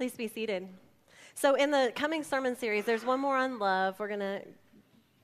Please 0.00 0.16
be 0.16 0.28
seated. 0.28 0.66
So, 1.34 1.56
in 1.56 1.70
the 1.70 1.92
coming 1.94 2.22
sermon 2.22 2.56
series, 2.56 2.86
there's 2.86 3.04
one 3.04 3.20
more 3.20 3.36
on 3.36 3.58
love. 3.58 4.00
We're 4.00 4.08
going 4.08 4.20
to 4.20 4.40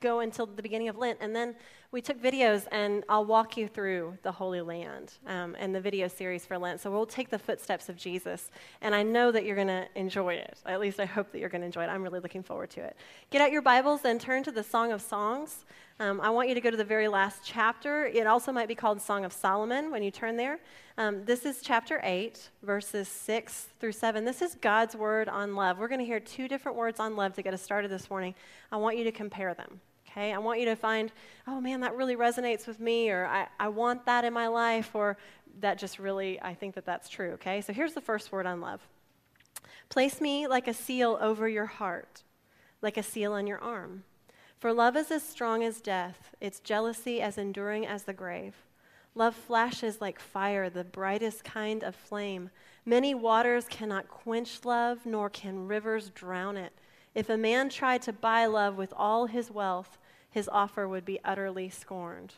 go 0.00 0.20
until 0.20 0.44
the 0.44 0.60
beginning 0.60 0.90
of 0.90 0.98
Lent, 0.98 1.16
and 1.22 1.34
then 1.34 1.56
we 1.92 2.00
took 2.00 2.20
videos, 2.20 2.66
and 2.72 3.04
I'll 3.08 3.24
walk 3.24 3.56
you 3.56 3.68
through 3.68 4.18
the 4.22 4.32
Holy 4.32 4.60
Land 4.60 5.14
um, 5.26 5.56
and 5.58 5.74
the 5.74 5.80
video 5.80 6.08
series 6.08 6.44
for 6.44 6.58
Lent. 6.58 6.80
So 6.80 6.90
we'll 6.90 7.06
take 7.06 7.30
the 7.30 7.38
footsteps 7.38 7.88
of 7.88 7.96
Jesus, 7.96 8.50
and 8.80 8.94
I 8.94 9.02
know 9.02 9.30
that 9.30 9.44
you're 9.44 9.56
going 9.56 9.68
to 9.68 9.86
enjoy 9.94 10.34
it. 10.34 10.58
At 10.66 10.80
least 10.80 11.00
I 11.00 11.04
hope 11.04 11.32
that 11.32 11.38
you're 11.38 11.48
going 11.48 11.62
to 11.62 11.66
enjoy 11.66 11.84
it. 11.84 11.88
I'm 11.88 12.02
really 12.02 12.20
looking 12.20 12.42
forward 12.42 12.70
to 12.70 12.80
it. 12.80 12.96
Get 13.30 13.40
out 13.40 13.52
your 13.52 13.62
Bibles 13.62 14.04
and 14.04 14.20
turn 14.20 14.42
to 14.44 14.52
the 14.52 14.62
Song 14.62 14.92
of 14.92 15.00
Songs. 15.00 15.64
Um, 15.98 16.20
I 16.20 16.28
want 16.28 16.48
you 16.48 16.54
to 16.54 16.60
go 16.60 16.70
to 16.70 16.76
the 16.76 16.84
very 16.84 17.08
last 17.08 17.40
chapter. 17.42 18.04
It 18.06 18.26
also 18.26 18.52
might 18.52 18.68
be 18.68 18.74
called 18.74 19.00
Song 19.00 19.24
of 19.24 19.32
Solomon 19.32 19.90
when 19.90 20.02
you 20.02 20.10
turn 20.10 20.36
there. 20.36 20.58
Um, 20.98 21.24
this 21.24 21.46
is 21.46 21.60
chapter 21.62 22.00
8, 22.02 22.50
verses 22.62 23.08
6 23.08 23.68
through 23.80 23.92
7. 23.92 24.24
This 24.24 24.42
is 24.42 24.56
God's 24.56 24.94
word 24.94 25.28
on 25.28 25.54
love. 25.54 25.78
We're 25.78 25.88
going 25.88 26.00
to 26.00 26.06
hear 26.06 26.20
two 26.20 26.48
different 26.48 26.76
words 26.76 27.00
on 27.00 27.16
love 27.16 27.34
to 27.34 27.42
get 27.42 27.54
us 27.54 27.62
started 27.62 27.90
this 27.90 28.10
morning. 28.10 28.34
I 28.70 28.76
want 28.76 28.98
you 28.98 29.04
to 29.04 29.12
compare 29.12 29.54
them. 29.54 29.80
Okay, 30.16 30.32
I 30.32 30.38
want 30.38 30.60
you 30.60 30.64
to 30.66 30.76
find, 30.76 31.12
oh 31.46 31.60
man, 31.60 31.80
that 31.80 31.94
really 31.94 32.16
resonates 32.16 32.66
with 32.66 32.80
me, 32.80 33.10
or 33.10 33.26
I, 33.26 33.48
I 33.60 33.68
want 33.68 34.06
that 34.06 34.24
in 34.24 34.32
my 34.32 34.46
life, 34.46 34.94
or 34.94 35.18
that 35.60 35.76
just 35.76 35.98
really, 35.98 36.40
I 36.40 36.54
think 36.54 36.74
that 36.76 36.86
that's 36.86 37.10
true. 37.10 37.32
Okay, 37.32 37.60
so 37.60 37.74
here's 37.74 37.92
the 37.92 38.00
first 38.00 38.32
word 38.32 38.46
on 38.46 38.62
love 38.62 38.80
Place 39.90 40.20
me 40.20 40.46
like 40.46 40.68
a 40.68 40.74
seal 40.74 41.18
over 41.20 41.46
your 41.46 41.66
heart, 41.66 42.22
like 42.80 42.96
a 42.96 43.02
seal 43.02 43.34
on 43.34 43.46
your 43.46 43.58
arm. 43.58 44.04
For 44.58 44.72
love 44.72 44.96
is 44.96 45.10
as 45.10 45.22
strong 45.22 45.62
as 45.62 45.82
death, 45.82 46.34
its 46.40 46.60
jealousy 46.60 47.20
as 47.20 47.36
enduring 47.36 47.86
as 47.86 48.04
the 48.04 48.14
grave. 48.14 48.54
Love 49.14 49.34
flashes 49.34 50.00
like 50.00 50.18
fire, 50.18 50.70
the 50.70 50.84
brightest 50.84 51.44
kind 51.44 51.84
of 51.84 51.94
flame. 51.94 52.48
Many 52.86 53.14
waters 53.14 53.66
cannot 53.68 54.08
quench 54.08 54.64
love, 54.64 55.04
nor 55.04 55.28
can 55.28 55.68
rivers 55.68 56.08
drown 56.08 56.56
it. 56.56 56.72
If 57.14 57.28
a 57.28 57.36
man 57.36 57.68
tried 57.68 58.02
to 58.02 58.12
buy 58.12 58.46
love 58.46 58.76
with 58.76 58.92
all 58.96 59.26
his 59.26 59.50
wealth, 59.50 59.98
his 60.30 60.48
offer 60.52 60.88
would 60.88 61.04
be 61.04 61.18
utterly 61.24 61.68
scorned. 61.68 62.34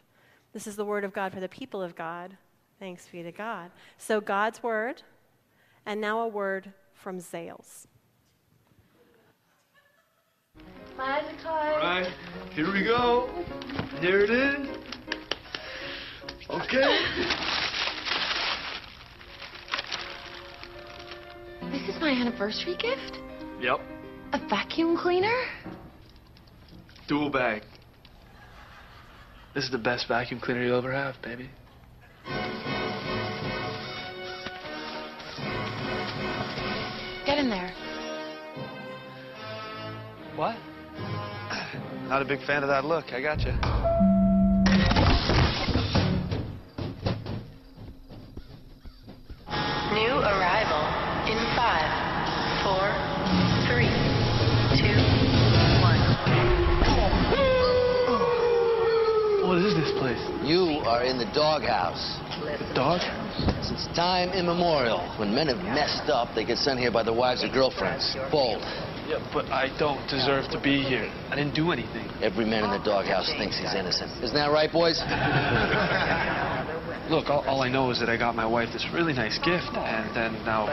This 0.52 0.66
is 0.66 0.76
the 0.76 0.84
word 0.84 1.04
of 1.04 1.12
God 1.12 1.32
for 1.32 1.40
the 1.40 1.48
people 1.48 1.82
of 1.82 1.94
God. 1.94 2.36
Thanks 2.78 3.08
be 3.08 3.22
to 3.22 3.32
God. 3.32 3.70
So, 3.96 4.20
God's 4.20 4.62
word, 4.62 5.02
and 5.84 6.00
now 6.00 6.20
a 6.20 6.28
word 6.28 6.72
from 6.94 7.18
Zales. 7.18 7.86
My 10.96 11.18
eyes 11.18 11.24
are. 11.44 11.74
All 11.74 11.78
right, 11.80 12.12
here 12.54 12.72
we 12.72 12.82
go. 12.82 13.28
Here 14.00 14.20
it 14.20 14.30
is. 14.30 14.68
Okay. 16.50 16.98
This 21.70 21.88
is 21.88 22.00
my 22.00 22.10
anniversary 22.10 22.74
gift? 22.76 23.20
Yep. 23.60 23.80
A 24.32 24.38
vacuum 24.48 24.96
cleaner? 24.96 25.44
Dual 27.06 27.30
bag. 27.30 27.62
This 29.58 29.64
is 29.64 29.72
the 29.72 29.78
best 29.78 30.06
vacuum 30.06 30.38
cleaner 30.38 30.62
you'll 30.62 30.78
ever 30.78 30.92
have, 30.92 31.20
baby. 31.20 31.50
Get 37.26 37.38
in 37.38 37.50
there. 37.50 37.74
What? 40.36 40.54
Not 42.08 42.22
a 42.22 42.24
big 42.24 42.40
fan 42.46 42.62
of 42.62 42.68
that 42.68 42.84
look. 42.84 43.12
I 43.12 43.20
got 43.20 43.40
you. 43.40 44.07
In 61.08 61.16
the 61.16 61.24
doghouse. 61.32 62.20
Dog? 62.74 63.00
Since 63.64 63.86
time 63.96 64.28
immemorial, 64.30 65.00
when 65.18 65.34
men 65.34 65.48
have 65.48 65.56
messed 65.72 66.10
up, 66.10 66.34
they 66.34 66.44
get 66.44 66.58
sent 66.58 66.78
here 66.78 66.90
by 66.92 67.02
their 67.02 67.14
wives 67.14 67.42
or 67.42 67.48
girlfriends. 67.48 68.14
Bold. 68.30 68.60
Yeah, 69.08 69.16
but 69.32 69.46
I 69.46 69.74
don't 69.78 70.06
deserve 70.06 70.50
to 70.50 70.60
be 70.60 70.82
here. 70.82 71.10
I 71.30 71.36
didn't 71.36 71.54
do 71.54 71.72
anything. 71.72 72.10
Every 72.20 72.44
man 72.44 72.62
in 72.64 72.70
the 72.70 72.84
doghouse 72.84 73.32
thinks 73.38 73.56
he's 73.58 73.72
innocent. 73.72 74.10
Isn't 74.22 74.36
that 74.36 74.52
right, 74.52 74.70
boys? 74.70 75.00
Look, 77.10 77.30
all, 77.30 77.40
all 77.48 77.62
I 77.62 77.70
know 77.70 77.90
is 77.90 78.00
that 78.00 78.10
I 78.10 78.18
got 78.18 78.36
my 78.36 78.44
wife 78.44 78.68
this 78.74 78.86
really 78.92 79.14
nice 79.14 79.38
gift, 79.38 79.72
and 79.72 80.14
then 80.14 80.34
now 80.44 80.66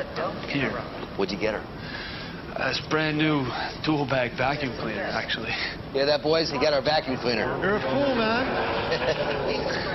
here. 0.51 0.71
What'd 1.15 1.31
you 1.33 1.39
get 1.39 1.53
her? 1.53 1.63
Uh, 2.59 2.67
This 2.67 2.81
brand 2.89 3.17
new 3.17 3.47
dual 3.85 4.05
bag 4.05 4.31
vacuum 4.37 4.73
cleaner, 4.81 5.03
actually. 5.03 5.51
Hear 5.93 6.05
that, 6.05 6.21
boys? 6.21 6.51
He 6.51 6.59
got 6.59 6.73
our 6.73 6.81
vacuum 6.83 7.15
cleaner. 7.23 7.45
You're 7.63 7.77
a 7.77 7.81
fool, 7.81 8.15
man. 8.19 8.43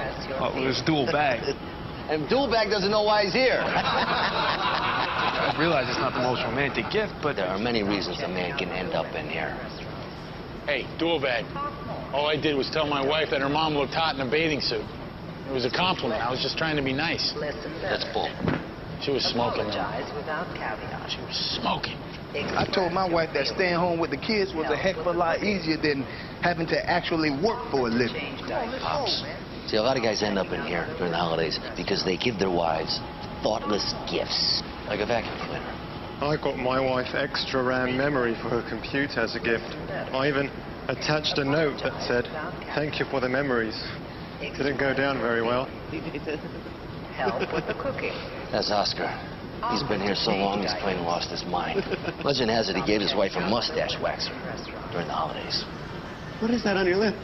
Oh, 0.39 0.53
it 0.57 0.67
was 0.67 0.83
dual 0.87 1.07
bag. 1.07 1.57
And 2.11 2.29
dual 2.29 2.51
bag 2.51 2.71
doesn't 2.71 2.91
know 2.91 3.05
why 3.05 3.23
he's 3.23 3.33
here. 3.33 3.63
I 3.63 5.55
realize 5.57 5.87
it's 5.87 6.03
not 6.03 6.11
the 6.13 6.19
most 6.19 6.43
romantic 6.43 6.91
gift, 6.91 7.15
but 7.23 7.37
there 7.37 7.47
are 7.47 7.57
many 7.57 7.85
reasons 7.85 8.19
a 8.19 8.27
man 8.27 8.59
can 8.59 8.69
end 8.71 8.95
up 8.99 9.07
in 9.15 9.31
here. 9.31 9.55
Hey, 10.67 10.91
dual 10.99 11.21
bag. 11.23 11.47
All 12.13 12.27
I 12.27 12.35
did 12.35 12.57
was 12.59 12.69
tell 12.75 12.89
my 12.89 12.99
wife 12.99 13.31
that 13.31 13.41
her 13.41 13.49
mom 13.49 13.75
looked 13.75 13.95
hot 13.95 14.17
in 14.19 14.27
a 14.27 14.29
bathing 14.29 14.61
suit. 14.61 14.83
It 15.47 15.55
was 15.55 15.65
a 15.65 15.71
compliment. 15.71 16.19
I 16.19 16.31
was 16.35 16.43
just 16.43 16.59
trying 16.59 16.75
to 16.75 16.83
be 16.83 16.93
nice. 16.93 17.31
That's 17.39 18.03
bull. 18.11 18.27
She 19.03 19.13
was 19.15 19.23
smoking. 19.25 19.71
though. 19.71 20.19
without 20.19 20.51
caveat. 20.59 21.11
She 21.15 21.23
was 21.23 21.39
smoking. 21.63 21.97
I 22.35 22.67
told 22.67 22.93
my 22.93 23.09
wife 23.09 23.31
that 23.35 23.47
staying 23.47 23.75
home 23.75 23.99
with 23.99 24.11
the 24.11 24.19
kids 24.19 24.55
was 24.55 24.71
a 24.71 24.77
heck 24.77 24.97
of 24.97 25.07
a 25.07 25.13
lot 25.13 25.43
easier 25.43 25.77
than 25.77 26.03
having 26.43 26.67
to 26.69 26.79
actually 26.91 27.31
work 27.31 27.71
for 27.71 27.87
a 27.87 27.91
living. 27.91 28.39
Pops. 28.83 29.23
See, 29.67 29.77
a 29.77 29.83
lot 29.83 29.97
of 29.97 30.03
guys 30.03 30.23
end 30.23 30.39
up 30.39 30.53
in 30.53 30.63
here 30.67 30.87
during 30.99 31.13
the 31.13 31.19
holidays 31.19 31.59
because 31.77 32.05
they 32.05 32.17
give 32.17 32.39
their 32.39 32.51
wives 32.51 33.01
thoughtless 33.43 33.95
gifts, 34.11 34.63
like 34.89 35.01
a 35.01 35.07
vacuum 35.07 35.37
cleaner. 35.47 35.77
I 36.21 36.37
got 36.37 36.59
my 36.59 36.81
wife 36.81 37.15
extra 37.15 37.63
RAM 37.63 37.97
memory 37.97 38.35
for 38.43 38.51
her 38.51 38.63
computer 38.69 39.21
as 39.21 39.37
a 39.37 39.41
gift. 39.41 39.65
I 40.13 40.29
even 40.29 40.51
attached 40.89 41.39
a 41.39 41.45
note 41.45 41.81
that 41.83 41.97
said, 42.05 42.29
thank 42.75 43.01
you 43.01 43.07
for 43.07 43.21
the 43.21 43.29
memories. 43.29 43.81
Didn't 44.41 44.79
go 44.79 44.93
down 44.93 45.21
very 45.21 45.41
well. 45.41 45.65
Help 47.17 47.41
with 47.53 47.67
the 47.67 47.75
cooking. 47.75 48.13
That's 48.53 48.71
Oscar. 48.71 49.09
He's 49.71 49.83
been 49.85 50.01
here 50.01 50.15
so 50.15 50.33
long 50.33 50.63
he's 50.63 50.73
plain 50.81 51.05
lost 51.05 51.31
his 51.31 51.45
mind. 51.45 51.85
Legend 52.25 52.51
has 52.51 52.69
it 52.69 52.77
he 52.77 52.85
gave 52.85 53.01
his 53.01 53.15
wife 53.15 53.33
a 53.37 53.41
mustache 53.41 53.97
waxer 53.97 54.33
during 54.93 55.07
the 55.07 55.13
holidays. 55.13 55.65
What 56.41 56.51
is 56.51 56.65
that 56.65 56.77
on 56.77 56.87
your 56.87 56.97
lip? 56.97 57.15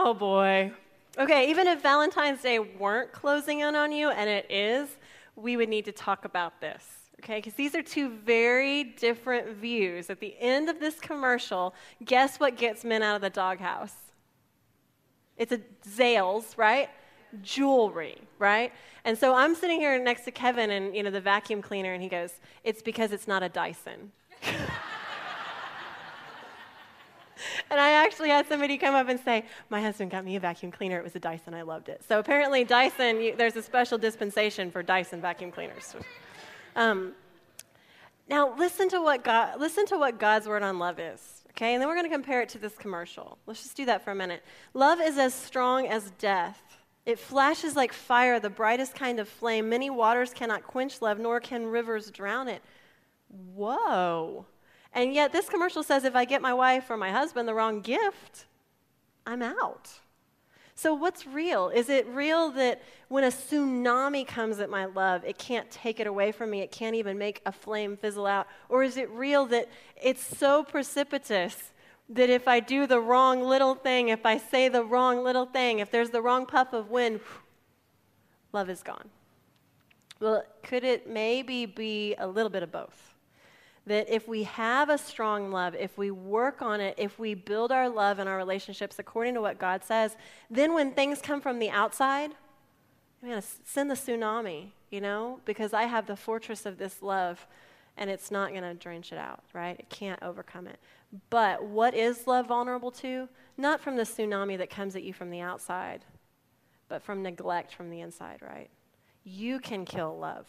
Oh 0.00 0.14
boy. 0.14 0.70
Okay, 1.18 1.50
even 1.50 1.66
if 1.66 1.82
Valentine's 1.82 2.40
Day 2.40 2.60
weren't 2.60 3.10
closing 3.10 3.60
in 3.60 3.74
on 3.74 3.90
you, 3.90 4.10
and 4.10 4.30
it 4.30 4.46
is, 4.48 4.88
we 5.34 5.56
would 5.56 5.68
need 5.68 5.84
to 5.86 5.92
talk 5.92 6.24
about 6.24 6.60
this. 6.60 6.84
Okay, 7.18 7.38
because 7.38 7.54
these 7.54 7.74
are 7.74 7.82
two 7.82 8.08
very 8.08 8.84
different 8.84 9.56
views. 9.56 10.08
At 10.08 10.20
the 10.20 10.36
end 10.38 10.68
of 10.68 10.78
this 10.78 11.00
commercial, 11.00 11.74
guess 12.04 12.38
what 12.38 12.56
gets 12.56 12.84
men 12.84 13.02
out 13.02 13.16
of 13.16 13.22
the 13.22 13.30
doghouse? 13.30 13.96
It's 15.36 15.50
a 15.50 15.58
Zales, 15.84 16.56
right? 16.56 16.90
Jewelry, 17.42 18.18
right? 18.38 18.72
And 19.04 19.18
so 19.18 19.34
I'm 19.34 19.56
sitting 19.56 19.80
here 19.80 20.00
next 20.00 20.24
to 20.26 20.30
Kevin 20.30 20.70
and 20.70 20.94
you 20.94 21.02
know 21.02 21.10
the 21.10 21.20
vacuum 21.20 21.60
cleaner, 21.60 21.92
and 21.92 22.00
he 22.00 22.08
goes, 22.08 22.34
"It's 22.62 22.82
because 22.82 23.10
it's 23.10 23.26
not 23.26 23.42
a 23.42 23.48
Dyson." 23.48 24.12
And 27.70 27.80
I 27.80 27.90
actually 27.90 28.30
had 28.30 28.46
somebody 28.48 28.78
come 28.78 28.94
up 28.94 29.08
and 29.08 29.20
say, 29.20 29.44
My 29.70 29.80
husband 29.80 30.10
got 30.10 30.24
me 30.24 30.36
a 30.36 30.40
vacuum 30.40 30.72
cleaner. 30.72 30.98
It 30.98 31.04
was 31.04 31.14
a 31.16 31.20
Dyson. 31.20 31.54
I 31.54 31.62
loved 31.62 31.88
it. 31.88 32.02
So 32.08 32.18
apparently, 32.18 32.64
Dyson, 32.64 33.20
you, 33.20 33.36
there's 33.36 33.56
a 33.56 33.62
special 33.62 33.98
dispensation 33.98 34.70
for 34.70 34.82
Dyson 34.82 35.20
vacuum 35.20 35.50
cleaners. 35.50 35.94
Um, 36.76 37.12
now, 38.28 38.54
listen 38.56 38.88
to, 38.90 39.00
what 39.00 39.24
God, 39.24 39.58
listen 39.58 39.86
to 39.86 39.98
what 39.98 40.18
God's 40.18 40.46
word 40.46 40.62
on 40.62 40.78
love 40.78 40.98
is, 40.98 41.44
okay? 41.50 41.72
And 41.72 41.80
then 41.80 41.88
we're 41.88 41.94
going 41.94 42.08
to 42.08 42.14
compare 42.14 42.42
it 42.42 42.48
to 42.50 42.58
this 42.58 42.76
commercial. 42.76 43.38
Let's 43.46 43.62
just 43.62 43.76
do 43.76 43.86
that 43.86 44.04
for 44.04 44.10
a 44.10 44.14
minute. 44.14 44.42
Love 44.74 45.00
is 45.00 45.16
as 45.16 45.32
strong 45.32 45.86
as 45.86 46.10
death. 46.18 46.62
It 47.06 47.18
flashes 47.18 47.74
like 47.74 47.92
fire, 47.94 48.38
the 48.38 48.50
brightest 48.50 48.94
kind 48.94 49.18
of 49.18 49.28
flame. 49.28 49.70
Many 49.70 49.88
waters 49.88 50.34
cannot 50.34 50.64
quench 50.64 51.00
love, 51.00 51.18
nor 51.18 51.40
can 51.40 51.66
rivers 51.66 52.10
drown 52.10 52.48
it. 52.48 52.62
Whoa. 53.54 54.44
And 54.92 55.14
yet, 55.14 55.32
this 55.32 55.48
commercial 55.48 55.82
says 55.82 56.04
if 56.04 56.16
I 56.16 56.24
get 56.24 56.42
my 56.42 56.54
wife 56.54 56.90
or 56.90 56.96
my 56.96 57.10
husband 57.10 57.46
the 57.46 57.54
wrong 57.54 57.80
gift, 57.80 58.46
I'm 59.26 59.42
out. 59.42 59.90
So, 60.74 60.94
what's 60.94 61.26
real? 61.26 61.70
Is 61.70 61.88
it 61.88 62.06
real 62.06 62.50
that 62.52 62.82
when 63.08 63.24
a 63.24 63.28
tsunami 63.28 64.26
comes 64.26 64.60
at 64.60 64.70
my 64.70 64.84
love, 64.84 65.24
it 65.24 65.36
can't 65.36 65.68
take 65.70 65.98
it 65.98 66.06
away 66.06 66.30
from 66.30 66.50
me? 66.50 66.60
It 66.60 66.70
can't 66.70 66.94
even 66.94 67.18
make 67.18 67.42
a 67.44 67.50
flame 67.50 67.96
fizzle 67.96 68.26
out? 68.26 68.46
Or 68.68 68.84
is 68.84 68.96
it 68.96 69.10
real 69.10 69.44
that 69.46 69.68
it's 70.00 70.24
so 70.38 70.62
precipitous 70.62 71.72
that 72.10 72.30
if 72.30 72.48
I 72.48 72.60
do 72.60 72.86
the 72.86 73.00
wrong 73.00 73.42
little 73.42 73.74
thing, 73.74 74.08
if 74.08 74.24
I 74.24 74.38
say 74.38 74.68
the 74.68 74.84
wrong 74.84 75.22
little 75.24 75.46
thing, 75.46 75.80
if 75.80 75.90
there's 75.90 76.10
the 76.10 76.22
wrong 76.22 76.46
puff 76.46 76.72
of 76.72 76.90
wind, 76.90 77.20
love 78.52 78.70
is 78.70 78.82
gone. 78.82 79.10
Well, 80.20 80.42
could 80.62 80.84
it 80.84 81.08
maybe 81.08 81.66
be 81.66 82.14
a 82.18 82.26
little 82.26 82.50
bit 82.50 82.62
of 82.62 82.72
both? 82.72 83.14
That 83.88 84.08
if 84.08 84.28
we 84.28 84.44
have 84.44 84.90
a 84.90 84.98
strong 84.98 85.50
love, 85.50 85.74
if 85.74 85.96
we 85.98 86.10
work 86.10 86.62
on 86.62 86.80
it, 86.80 86.94
if 86.98 87.18
we 87.18 87.34
build 87.34 87.72
our 87.72 87.88
love 87.88 88.18
and 88.18 88.28
our 88.28 88.36
relationships 88.36 88.98
according 88.98 89.34
to 89.34 89.40
what 89.40 89.58
God 89.58 89.82
says, 89.82 90.16
then 90.50 90.74
when 90.74 90.92
things 90.92 91.20
come 91.20 91.40
from 91.40 91.58
the 91.58 91.70
outside, 91.70 92.32
I'm 93.22 93.28
going 93.30 93.40
to 93.40 93.48
send 93.64 93.90
the 93.90 93.94
tsunami, 93.94 94.68
you 94.90 95.00
know, 95.00 95.40
because 95.44 95.72
I 95.72 95.84
have 95.84 96.06
the 96.06 96.16
fortress 96.16 96.66
of 96.66 96.78
this 96.78 97.02
love 97.02 97.46
and 97.96 98.08
it's 98.08 98.30
not 98.30 98.50
going 98.50 98.62
to 98.62 98.74
drench 98.74 99.12
it 99.12 99.18
out, 99.18 99.42
right? 99.52 99.76
It 99.78 99.88
can't 99.90 100.22
overcome 100.22 100.68
it. 100.68 100.78
But 101.30 101.64
what 101.64 101.94
is 101.94 102.26
love 102.26 102.46
vulnerable 102.46 102.92
to? 102.92 103.28
Not 103.56 103.80
from 103.80 103.96
the 103.96 104.04
tsunami 104.04 104.56
that 104.58 104.70
comes 104.70 104.94
at 104.94 105.02
you 105.02 105.12
from 105.12 105.30
the 105.30 105.40
outside, 105.40 106.04
but 106.88 107.02
from 107.02 107.22
neglect 107.22 107.74
from 107.74 107.90
the 107.90 108.00
inside, 108.00 108.38
right? 108.40 108.70
You 109.24 109.58
can 109.58 109.84
kill 109.84 110.16
love. 110.16 110.46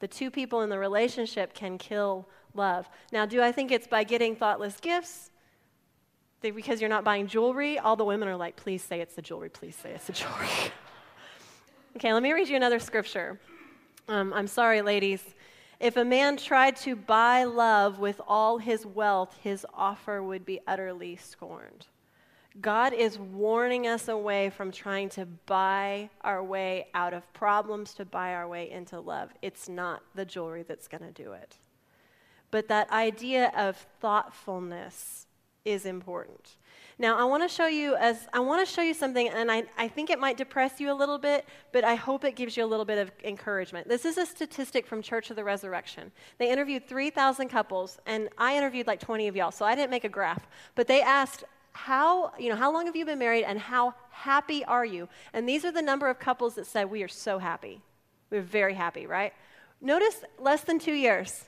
The 0.00 0.08
two 0.08 0.30
people 0.30 0.62
in 0.62 0.70
the 0.70 0.78
relationship 0.78 1.54
can 1.54 1.78
kill 1.78 2.28
love. 2.56 2.88
Now, 3.12 3.26
do 3.26 3.42
I 3.42 3.52
think 3.52 3.70
it's 3.70 3.86
by 3.86 4.04
getting 4.04 4.34
thoughtless 4.34 4.78
gifts? 4.80 5.30
Because 6.40 6.80
you're 6.80 6.90
not 6.90 7.04
buying 7.04 7.26
jewelry, 7.26 7.78
all 7.78 7.96
the 7.96 8.04
women 8.04 8.28
are 8.28 8.36
like, 8.36 8.56
please 8.56 8.82
say 8.82 9.00
it's 9.00 9.14
the 9.14 9.22
jewelry, 9.22 9.48
please 9.48 9.74
say 9.74 9.90
it's 9.90 10.06
the 10.06 10.12
jewelry. 10.12 10.48
okay, 11.96 12.12
let 12.12 12.22
me 12.22 12.32
read 12.32 12.48
you 12.48 12.56
another 12.56 12.78
scripture. 12.78 13.40
Um, 14.08 14.32
I'm 14.32 14.46
sorry, 14.46 14.82
ladies. 14.82 15.22
If 15.80 15.96
a 15.96 16.04
man 16.04 16.36
tried 16.36 16.76
to 16.76 16.96
buy 16.96 17.44
love 17.44 17.98
with 17.98 18.20
all 18.26 18.58
his 18.58 18.86
wealth, 18.86 19.36
his 19.42 19.66
offer 19.74 20.22
would 20.22 20.46
be 20.46 20.60
utterly 20.66 21.16
scorned. 21.16 21.86
God 22.60 22.94
is 22.94 23.18
warning 23.18 23.86
us 23.86 24.08
away 24.08 24.48
from 24.48 24.72
trying 24.72 25.10
to 25.10 25.26
buy 25.26 26.08
our 26.22 26.42
way 26.42 26.86
out 26.94 27.12
of 27.12 27.30
problems, 27.34 27.92
to 27.94 28.06
buy 28.06 28.34
our 28.34 28.48
way 28.48 28.70
into 28.70 28.98
love. 28.98 29.30
It's 29.42 29.68
not 29.68 30.02
the 30.14 30.24
jewelry 30.24 30.62
that's 30.62 30.88
going 30.88 31.02
to 31.02 31.10
do 31.12 31.32
it. 31.32 31.56
But 32.56 32.68
that 32.68 32.90
idea 32.90 33.52
of 33.54 33.76
thoughtfulness 34.00 35.26
is 35.66 35.84
important. 35.84 36.56
Now, 36.98 37.18
I 37.18 37.24
want 37.24 37.42
to 37.42 37.54
show 37.54 37.66
you 37.66 37.96
as 37.96 38.26
I 38.32 38.40
want 38.40 38.66
to 38.66 38.74
show 38.74 38.80
you 38.80 38.94
something, 38.94 39.28
and 39.28 39.52
I, 39.52 39.64
I 39.76 39.88
think 39.88 40.08
it 40.08 40.18
might 40.18 40.38
depress 40.38 40.80
you 40.80 40.90
a 40.90 40.96
little 40.96 41.18
bit, 41.18 41.44
but 41.70 41.84
I 41.84 41.96
hope 41.96 42.24
it 42.24 42.34
gives 42.34 42.56
you 42.56 42.64
a 42.64 42.70
little 42.72 42.86
bit 42.86 42.96
of 42.96 43.10
encouragement. 43.24 43.88
This 43.88 44.06
is 44.06 44.16
a 44.16 44.24
statistic 44.24 44.86
from 44.86 45.02
Church 45.02 45.28
of 45.28 45.36
the 45.36 45.44
Resurrection. 45.44 46.10
They 46.38 46.50
interviewed 46.50 46.88
3,000 46.88 47.50
couples, 47.50 47.98
and 48.06 48.30
I 48.38 48.56
interviewed 48.56 48.86
like 48.86 49.00
20 49.00 49.28
of 49.28 49.36
y'all, 49.36 49.50
so 49.50 49.66
I 49.66 49.74
didn't 49.74 49.90
make 49.90 50.04
a 50.04 50.08
graph. 50.08 50.46
But 50.76 50.86
they 50.88 51.02
asked, 51.02 51.44
how, 51.72 52.32
you 52.38 52.48
know, 52.48 52.56
how 52.56 52.72
long 52.72 52.86
have 52.86 52.96
you 52.96 53.04
been 53.04 53.18
married 53.18 53.44
and 53.44 53.58
how 53.58 53.92
happy 54.08 54.64
are 54.64 54.86
you? 54.86 55.10
And 55.34 55.46
these 55.46 55.66
are 55.66 55.72
the 55.72 55.82
number 55.82 56.08
of 56.08 56.18
couples 56.18 56.54
that 56.54 56.64
said, 56.66 56.90
we 56.90 57.02
are 57.02 57.08
so 57.08 57.38
happy. 57.38 57.82
We're 58.30 58.40
very 58.40 58.72
happy, 58.72 59.06
right? 59.06 59.34
Notice 59.82 60.24
less 60.38 60.62
than 60.62 60.78
two 60.78 60.94
years. 60.94 61.44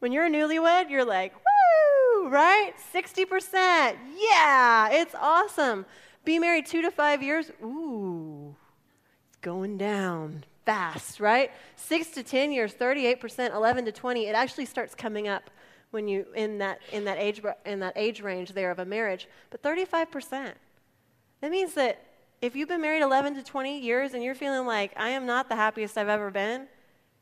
When 0.00 0.12
you're 0.12 0.26
a 0.26 0.30
newlywed, 0.30 0.90
you're 0.90 1.04
like, 1.04 1.34
woo, 1.34 2.28
right? 2.28 2.72
60%. 2.92 3.96
Yeah, 4.16 4.88
it's 4.90 5.14
awesome. 5.14 5.86
Be 6.24 6.38
married 6.38 6.66
two 6.66 6.82
to 6.82 6.90
five 6.90 7.22
years. 7.22 7.50
Ooh, 7.62 8.56
it's 9.28 9.36
going 9.38 9.78
down 9.78 10.44
fast, 10.66 11.20
right? 11.20 11.50
Six 11.76 12.08
to 12.10 12.22
10 12.22 12.52
years, 12.52 12.74
38%, 12.74 13.54
11 13.54 13.84
to 13.84 13.92
20. 13.92 14.26
It 14.26 14.34
actually 14.34 14.66
starts 14.66 14.94
coming 14.94 15.28
up 15.28 15.50
when 15.90 16.06
you 16.06 16.26
in 16.34 16.58
that 16.58 16.78
in 16.92 17.04
that 17.04 17.18
age 17.18 17.42
in 17.66 17.80
that 17.80 17.92
age 17.96 18.20
range 18.22 18.52
there 18.52 18.70
of 18.70 18.78
a 18.78 18.84
marriage 18.84 19.28
but 19.50 19.62
35% 19.62 20.52
that 21.40 21.50
means 21.50 21.74
that 21.74 22.04
if 22.40 22.54
you've 22.54 22.68
been 22.68 22.80
married 22.80 23.02
11 23.02 23.34
to 23.34 23.42
20 23.42 23.80
years 23.80 24.14
and 24.14 24.22
you're 24.22 24.34
feeling 24.34 24.66
like 24.66 24.92
i 24.96 25.08
am 25.08 25.26
not 25.26 25.48
the 25.48 25.56
happiest 25.56 25.98
i've 25.98 26.08
ever 26.08 26.30
been 26.30 26.66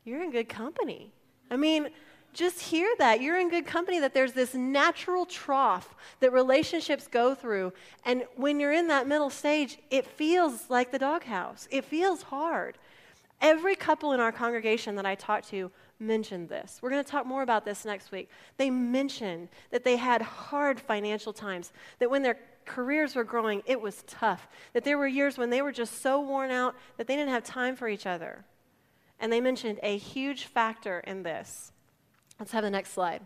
you're 0.03 0.21
in 0.21 0.31
good 0.31 0.47
company 0.47 1.11
i 1.49 1.57
mean 1.57 1.89
just 2.33 2.59
hear 2.59 2.89
that. 2.99 3.21
You're 3.21 3.39
in 3.39 3.49
good 3.49 3.65
company, 3.65 3.99
that 3.99 4.13
there's 4.13 4.33
this 4.33 4.53
natural 4.53 5.25
trough 5.25 5.95
that 6.19 6.31
relationships 6.31 7.07
go 7.07 7.35
through. 7.35 7.73
And 8.05 8.23
when 8.35 8.59
you're 8.59 8.73
in 8.73 8.87
that 8.87 9.07
middle 9.07 9.29
stage, 9.29 9.79
it 9.89 10.05
feels 10.05 10.69
like 10.69 10.91
the 10.91 10.99
doghouse. 10.99 11.67
It 11.71 11.85
feels 11.85 12.23
hard. 12.23 12.77
Every 13.41 13.75
couple 13.75 14.11
in 14.11 14.19
our 14.19 14.31
congregation 14.31 14.95
that 14.95 15.05
I 15.05 15.15
talked 15.15 15.49
to 15.49 15.71
mentioned 15.99 16.49
this. 16.49 16.79
We're 16.81 16.89
going 16.89 17.03
to 17.03 17.09
talk 17.09 17.25
more 17.25 17.41
about 17.41 17.65
this 17.65 17.85
next 17.85 18.11
week. 18.11 18.29
They 18.57 18.69
mentioned 18.69 19.49
that 19.71 19.83
they 19.83 19.97
had 19.97 20.21
hard 20.21 20.79
financial 20.79 21.33
times, 21.33 21.71
that 21.99 22.09
when 22.09 22.21
their 22.21 22.37
careers 22.65 23.15
were 23.15 23.23
growing, 23.23 23.63
it 23.65 23.81
was 23.81 24.03
tough, 24.07 24.47
that 24.73 24.83
there 24.83 24.97
were 24.97 25.07
years 25.07 25.37
when 25.37 25.49
they 25.49 25.61
were 25.61 25.71
just 25.71 26.01
so 26.01 26.21
worn 26.21 26.51
out 26.51 26.75
that 26.97 27.07
they 27.07 27.15
didn't 27.15 27.31
have 27.31 27.43
time 27.43 27.75
for 27.75 27.87
each 27.87 28.05
other. 28.05 28.45
And 29.19 29.31
they 29.31 29.41
mentioned 29.41 29.79
a 29.83 29.97
huge 29.97 30.45
factor 30.45 30.99
in 30.99 31.23
this 31.23 31.73
Let's 32.39 32.53
have 32.53 32.63
the 32.63 32.69
next 32.69 32.93
slide. 32.93 33.21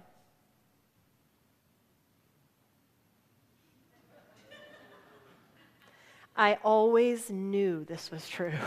I 6.35 6.57
always 6.63 7.29
knew 7.29 7.83
this 7.83 8.09
was 8.09 8.27
true. 8.27 8.53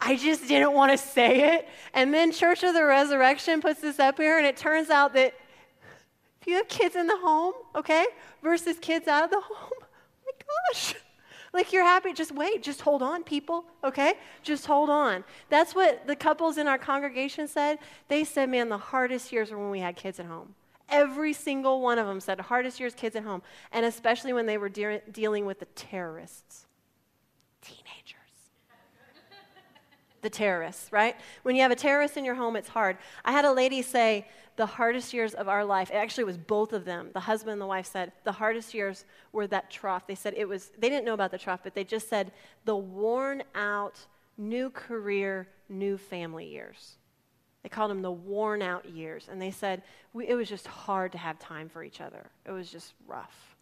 I 0.00 0.16
just 0.16 0.48
didn't 0.48 0.72
want 0.72 0.92
to 0.92 0.98
say 0.98 1.56
it. 1.56 1.68
And 1.92 2.14
then 2.14 2.32
Church 2.32 2.62
of 2.62 2.72
the 2.72 2.84
Resurrection 2.84 3.60
puts 3.60 3.82
this 3.82 3.98
up 3.98 4.16
here, 4.16 4.38
and 4.38 4.46
it 4.46 4.56
turns 4.56 4.88
out 4.88 5.12
that 5.12 5.34
if 6.40 6.46
you 6.46 6.54
have 6.54 6.68
kids 6.68 6.96
in 6.96 7.06
the 7.06 7.18
home, 7.18 7.52
okay, 7.74 8.06
versus 8.42 8.78
kids 8.80 9.08
out 9.08 9.24
of 9.24 9.30
the 9.30 9.40
home, 9.40 9.82
oh 9.82 9.86
my 10.24 10.32
gosh. 10.72 10.94
Like 11.58 11.72
you're 11.72 11.82
happy, 11.82 12.12
just 12.12 12.30
wait, 12.30 12.62
just 12.62 12.82
hold 12.82 13.02
on, 13.02 13.24
people, 13.24 13.64
okay? 13.82 14.14
Just 14.44 14.64
hold 14.64 14.88
on. 14.88 15.24
That's 15.48 15.74
what 15.74 16.06
the 16.06 16.14
couples 16.14 16.56
in 16.56 16.68
our 16.68 16.78
congregation 16.78 17.48
said. 17.48 17.80
They 18.06 18.22
said, 18.22 18.48
man, 18.48 18.68
the 18.68 18.78
hardest 18.78 19.32
years 19.32 19.50
were 19.50 19.58
when 19.58 19.70
we 19.70 19.80
had 19.80 19.96
kids 19.96 20.20
at 20.20 20.26
home. 20.26 20.54
Every 20.88 21.32
single 21.32 21.80
one 21.80 21.98
of 21.98 22.06
them 22.06 22.20
said, 22.20 22.38
hardest 22.38 22.78
years, 22.78 22.94
kids 22.94 23.16
at 23.16 23.24
home. 23.24 23.42
And 23.72 23.84
especially 23.84 24.32
when 24.32 24.46
they 24.46 24.56
were 24.56 24.68
de- 24.68 25.02
dealing 25.10 25.46
with 25.46 25.58
the 25.58 25.64
terrorists, 25.74 26.66
teenagers. 27.60 28.14
The 30.22 30.30
terrorists, 30.30 30.90
right? 30.92 31.16
When 31.42 31.54
you 31.56 31.62
have 31.62 31.70
a 31.70 31.76
terrorist 31.76 32.16
in 32.16 32.24
your 32.24 32.34
home, 32.34 32.56
it's 32.56 32.68
hard. 32.68 32.98
I 33.24 33.32
had 33.32 33.44
a 33.44 33.52
lady 33.52 33.82
say, 33.82 34.26
the 34.58 34.66
hardest 34.66 35.14
years 35.14 35.34
of 35.34 35.48
our 35.48 35.64
life, 35.64 35.88
it 35.90 35.94
actually, 35.94 36.24
was 36.24 36.36
both 36.36 36.72
of 36.72 36.84
them. 36.84 37.10
The 37.14 37.20
husband 37.20 37.52
and 37.52 37.60
the 37.60 37.66
wife 37.66 37.86
said 37.86 38.10
the 38.24 38.32
hardest 38.32 38.74
years 38.74 39.04
were 39.32 39.46
that 39.46 39.70
trough. 39.70 40.06
They 40.08 40.16
said 40.16 40.34
it 40.36 40.48
was, 40.48 40.72
they 40.76 40.88
didn't 40.88 41.04
know 41.04 41.14
about 41.14 41.30
the 41.30 41.38
trough, 41.38 41.60
but 41.62 41.74
they 41.74 41.84
just 41.84 42.08
said 42.08 42.32
the 42.64 42.74
worn 42.74 43.44
out, 43.54 44.04
new 44.36 44.68
career, 44.70 45.48
new 45.68 45.96
family 45.96 46.46
years. 46.46 46.96
They 47.62 47.68
called 47.68 47.92
them 47.92 48.02
the 48.02 48.10
worn 48.10 48.60
out 48.60 48.88
years. 48.88 49.28
And 49.30 49.40
they 49.40 49.52
said 49.52 49.82
it 50.26 50.34
was 50.34 50.48
just 50.48 50.66
hard 50.66 51.12
to 51.12 51.18
have 51.18 51.38
time 51.38 51.68
for 51.68 51.84
each 51.84 52.00
other, 52.00 52.28
it 52.44 52.50
was 52.50 52.70
just 52.70 52.94
rough. 53.06 53.56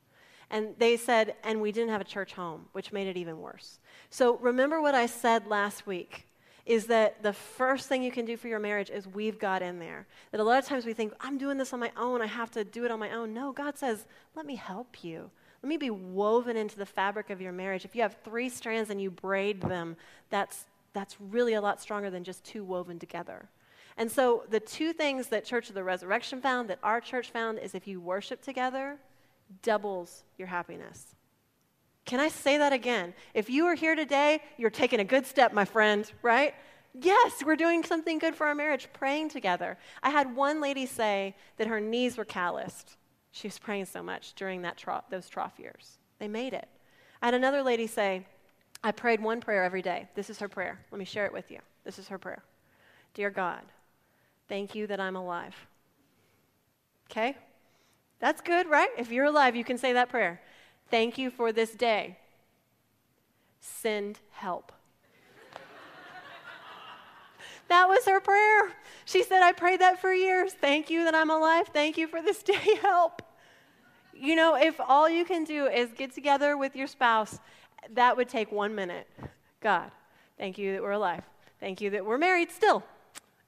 And 0.49 0.75
they 0.79 0.97
said, 0.97 1.35
and 1.43 1.61
we 1.61 1.73
didn't 1.73 1.91
have 1.91 2.01
a 2.01 2.05
church 2.05 2.33
home, 2.33 2.67
which 2.73 2.93
made 2.93 3.09
it 3.09 3.17
even 3.17 3.41
worse. 3.41 3.81
So 4.11 4.37
remember 4.39 4.81
what 4.81 4.95
I 4.95 5.07
said 5.07 5.49
last 5.49 5.87
week 5.87 6.26
is 6.67 6.87
that 6.87 7.23
the 7.23 7.33
first 7.33 7.89
thing 7.89 8.03
you 8.03 8.11
can 8.11 8.25
do 8.25 8.37
for 8.37 8.49
your 8.49 8.59
marriage 8.59 8.91
is 8.91 9.07
weave 9.07 9.39
God 9.39 9.63
in 9.63 9.79
there. 9.79 10.07
That 10.33 10.41
a 10.41 10.45
lot 10.45 10.59
of 10.59 10.67
times 10.67 10.85
we 10.85 10.93
think, 10.93 11.15
I'm 11.21 11.39
doing 11.39 11.57
this 11.57 11.73
on 11.73 11.79
my 11.79 11.93
own, 11.97 12.21
I 12.21 12.27
have 12.27 12.51
to 12.53 12.65
do 12.65 12.85
it 12.85 12.91
on 12.91 12.99
my 12.99 13.13
own. 13.13 13.33
No, 13.33 13.53
God 13.53 13.79
says, 13.79 14.05
let 14.35 14.45
me 14.45 14.57
help 14.57 15.05
you. 15.05 15.31
Let 15.63 15.69
me 15.69 15.77
be 15.77 15.91
woven 15.91 16.57
into 16.57 16.77
the 16.77 16.87
fabric 16.87 17.31
of 17.31 17.41
your 17.41 17.53
marriage. 17.53 17.85
If 17.85 17.95
you 17.95 18.03
have 18.03 18.17
three 18.25 18.49
strands 18.49 18.91
and 18.91 19.01
you 19.01 19.11
braid 19.11 19.61
them, 19.61 19.97
that's, 20.29 20.67
that's 20.93 21.17
really 21.21 21.55
a 21.55 21.61
lot 21.61 21.81
stronger 21.81 22.11
than 22.11 22.25
just 22.25 22.45
two 22.45 22.65
woven 22.65 22.99
together. 22.99 23.49
And 23.97 24.11
so, 24.11 24.45
the 24.51 24.61
two 24.61 24.93
things 24.93 25.29
that 25.29 25.47
Church 25.47 25.71
of 25.71 25.75
the 25.75 25.83
Resurrection 25.83 26.43
found, 26.43 26.69
that 26.69 26.79
our 26.83 27.01
church 27.01 27.31
found, 27.31 27.59
is 27.59 27.75
if 27.75 27.87
you 27.87 27.99
worship 27.99 28.43
together, 28.43 28.99
doubles 29.63 30.25
your 30.37 30.49
happiness. 30.49 31.16
Can 32.07 32.21
I 32.21 32.29
say 32.29 32.57
that 32.57 32.73
again? 32.73 33.13
If 33.35 33.51
you 33.51 33.67
are 33.67 33.75
here 33.75 33.97
today, 33.97 34.41
you're 34.57 34.71
taking 34.71 35.01
a 35.01 35.05
good 35.05 35.27
step, 35.27 35.53
my 35.53 35.65
friend, 35.65 36.11
right? 36.23 36.55
Yes, 36.95 37.43
we're 37.45 37.57
doing 37.57 37.85
something 37.85 38.19
good 38.19 38.35
for 38.35 38.47
our 38.47 38.55
marriage, 38.55 38.89
praying 38.93 39.29
together. 39.29 39.77
I 40.03 40.11
had 40.11 40.35
one 40.35 40.61
lady 40.61 40.87
say 40.87 41.35
that 41.59 41.67
her 41.67 41.81
knees 41.81 42.17
were 42.17 42.25
calloused. 42.25 42.97
She 43.33 43.49
was 43.49 43.59
praying 43.59 43.87
so 43.87 44.03
much 44.03 44.35
during 44.35 44.63
that 44.63 44.83
those 45.11 45.29
trough 45.29 45.59
years. 45.59 45.99
They 46.19 46.29
made 46.29 46.55
it. 46.55 46.69
I 47.21 47.27
had 47.27 47.35
another 47.35 47.63
lady 47.63 47.89
say, 47.89 48.25
I 48.85 48.93
prayed 48.93 49.21
one 49.21 49.41
prayer 49.41 49.65
every 49.65 49.83
day. 49.83 50.09
This 50.15 50.31
is 50.31 50.39
her 50.39 50.49
prayer. 50.49 50.79
Let 50.93 50.99
me 50.99 51.05
share 51.05 51.27
it 51.27 51.33
with 51.33 51.51
you. 51.51 51.59
This 51.85 51.99
is 51.99 52.09
her 52.09 52.19
prayer 52.19 52.43
Dear 53.15 53.31
God, 53.31 53.63
thank 54.49 54.75
you 54.75 54.87
that 54.87 55.01
I'm 55.01 55.17
alive. 55.17 55.55
Okay? 57.11 57.37
That's 58.21 58.41
good, 58.41 58.69
right? 58.69 58.91
If 58.97 59.11
you're 59.11 59.25
alive, 59.27 59.57
you 59.57 59.65
can 59.65 59.77
say 59.77 59.93
that 59.95 60.09
prayer. 60.09 60.41
Thank 60.91 61.19
you 61.19 61.31
for 61.31 61.53
this 61.53 61.73
day. 61.73 62.19
Send 63.61 64.21
help. 64.31 64.73
that 67.69 67.89
was 67.89 68.05
her 68.07 68.21
prayer. 68.21 68.73
She 69.05 69.23
said, 69.23 69.43
I 69.43 69.53
prayed 69.53 69.81
that 69.81 70.01
for 70.01 70.13
years. 70.13 70.53
Thank 70.53 70.91
you 70.91 71.05
that 71.05 71.15
I'm 71.15 71.31
alive. 71.31 71.69
Thank 71.73 71.97
you 71.97 72.07
for 72.07 72.23
this 72.23 72.43
day. 72.43 72.77
Help. 72.83 73.23
You 74.15 74.35
know, 74.35 74.57
if 74.57 74.81
all 74.81 75.09
you 75.09 75.25
can 75.25 75.45
do 75.45 75.67
is 75.67 75.91
get 75.93 76.15
together 76.15 76.57
with 76.57 76.75
your 76.75 76.87
spouse, 76.87 77.39
that 77.95 78.17
would 78.17 78.29
take 78.29 78.51
one 78.51 78.75
minute. 78.75 79.09
God, 79.61 79.91
thank 80.39 80.59
you 80.59 80.73
that 80.73 80.83
we're 80.83 80.93
alive. 80.93 81.23
Thank 81.61 81.81
you 81.81 81.91
that 81.91 82.05
we're 82.05 82.19
married 82.19 82.51
still. 82.51 82.83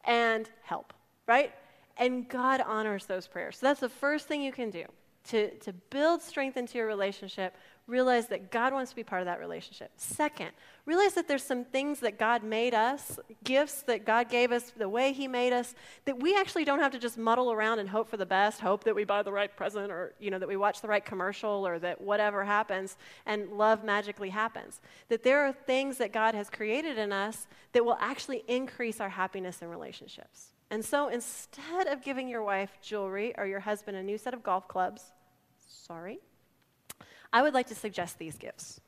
And 0.04 0.48
help, 0.62 0.92
right? 1.26 1.52
And 1.96 2.28
God 2.28 2.60
honors 2.60 3.06
those 3.06 3.26
prayers. 3.26 3.58
So 3.58 3.66
that's 3.66 3.80
the 3.80 3.88
first 3.88 4.26
thing 4.28 4.42
you 4.42 4.52
can 4.52 4.70
do 4.70 4.84
to, 5.28 5.50
to 5.58 5.72
build 5.72 6.22
strength 6.22 6.56
into 6.56 6.78
your 6.78 6.86
relationship. 6.86 7.54
Realize 7.86 8.26
that 8.28 8.50
God 8.50 8.74
wants 8.74 8.90
to 8.90 8.96
be 8.96 9.02
part 9.02 9.22
of 9.22 9.26
that 9.26 9.40
relationship. 9.40 9.90
Second, 9.96 10.50
realize 10.84 11.14
that 11.14 11.26
there's 11.26 11.42
some 11.42 11.64
things 11.64 12.00
that 12.00 12.18
God 12.18 12.42
made 12.42 12.74
us, 12.74 13.18
gifts 13.44 13.82
that 13.82 14.04
God 14.04 14.28
gave 14.28 14.52
us, 14.52 14.70
the 14.76 14.88
way 14.88 15.12
He 15.12 15.26
made 15.26 15.54
us, 15.54 15.74
that 16.04 16.20
we 16.20 16.36
actually 16.36 16.66
don't 16.66 16.80
have 16.80 16.92
to 16.92 16.98
just 16.98 17.16
muddle 17.16 17.50
around 17.50 17.78
and 17.78 17.88
hope 17.88 18.10
for 18.10 18.18
the 18.18 18.26
best, 18.26 18.60
hope 18.60 18.84
that 18.84 18.94
we 18.94 19.04
buy 19.04 19.22
the 19.22 19.32
right 19.32 19.54
present 19.54 19.90
or, 19.90 20.12
you 20.18 20.30
know, 20.30 20.38
that 20.38 20.48
we 20.48 20.56
watch 20.56 20.82
the 20.82 20.88
right 20.88 21.04
commercial 21.04 21.66
or 21.66 21.78
that 21.78 22.00
whatever 22.00 22.44
happens 22.44 22.96
and 23.24 23.52
love 23.52 23.84
magically 23.84 24.30
happens. 24.30 24.80
That 25.08 25.22
there 25.22 25.46
are 25.46 25.52
things 25.52 25.96
that 25.98 26.12
God 26.12 26.34
has 26.34 26.50
created 26.50 26.98
in 26.98 27.12
us 27.12 27.46
that 27.72 27.84
will 27.84 27.98
actually 28.00 28.44
increase 28.48 29.00
our 29.00 29.10
happiness 29.10 29.62
in 29.62 29.68
relationships. 29.68 30.52
And 30.70 30.84
so 30.84 31.08
instead 31.08 31.86
of 31.86 32.02
giving 32.02 32.28
your 32.28 32.42
wife 32.42 32.78
jewelry 32.82 33.34
or 33.38 33.46
your 33.46 33.60
husband 33.60 33.96
a 33.96 34.02
new 34.02 34.18
set 34.18 34.34
of 34.34 34.42
golf 34.42 34.68
clubs, 34.68 35.12
sorry, 35.68 36.20
I 37.32 37.42
would 37.42 37.54
like 37.54 37.66
to 37.68 37.74
suggest 37.74 38.18
these 38.18 38.36
gifts. 38.36 38.80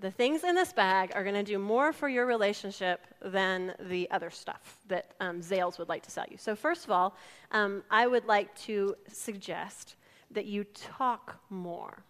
The 0.00 0.10
things 0.10 0.44
in 0.44 0.54
this 0.54 0.72
bag 0.72 1.10
are 1.14 1.24
going 1.24 1.34
to 1.34 1.42
do 1.42 1.58
more 1.58 1.92
for 1.92 2.08
your 2.08 2.26
relationship 2.26 3.00
than 3.20 3.74
the 3.80 4.08
other 4.12 4.30
stuff 4.30 4.78
that 4.86 5.12
um, 5.18 5.40
Zales 5.40 5.78
would 5.78 5.88
like 5.88 6.04
to 6.04 6.10
sell 6.10 6.26
you. 6.30 6.36
So, 6.36 6.54
first 6.54 6.84
of 6.84 6.92
all, 6.92 7.16
um, 7.50 7.82
I 7.90 8.06
would 8.06 8.26
like 8.26 8.54
to 8.60 8.94
suggest 9.10 9.96
that 10.30 10.44
you 10.44 10.62
talk 10.64 11.40
more, 11.50 12.04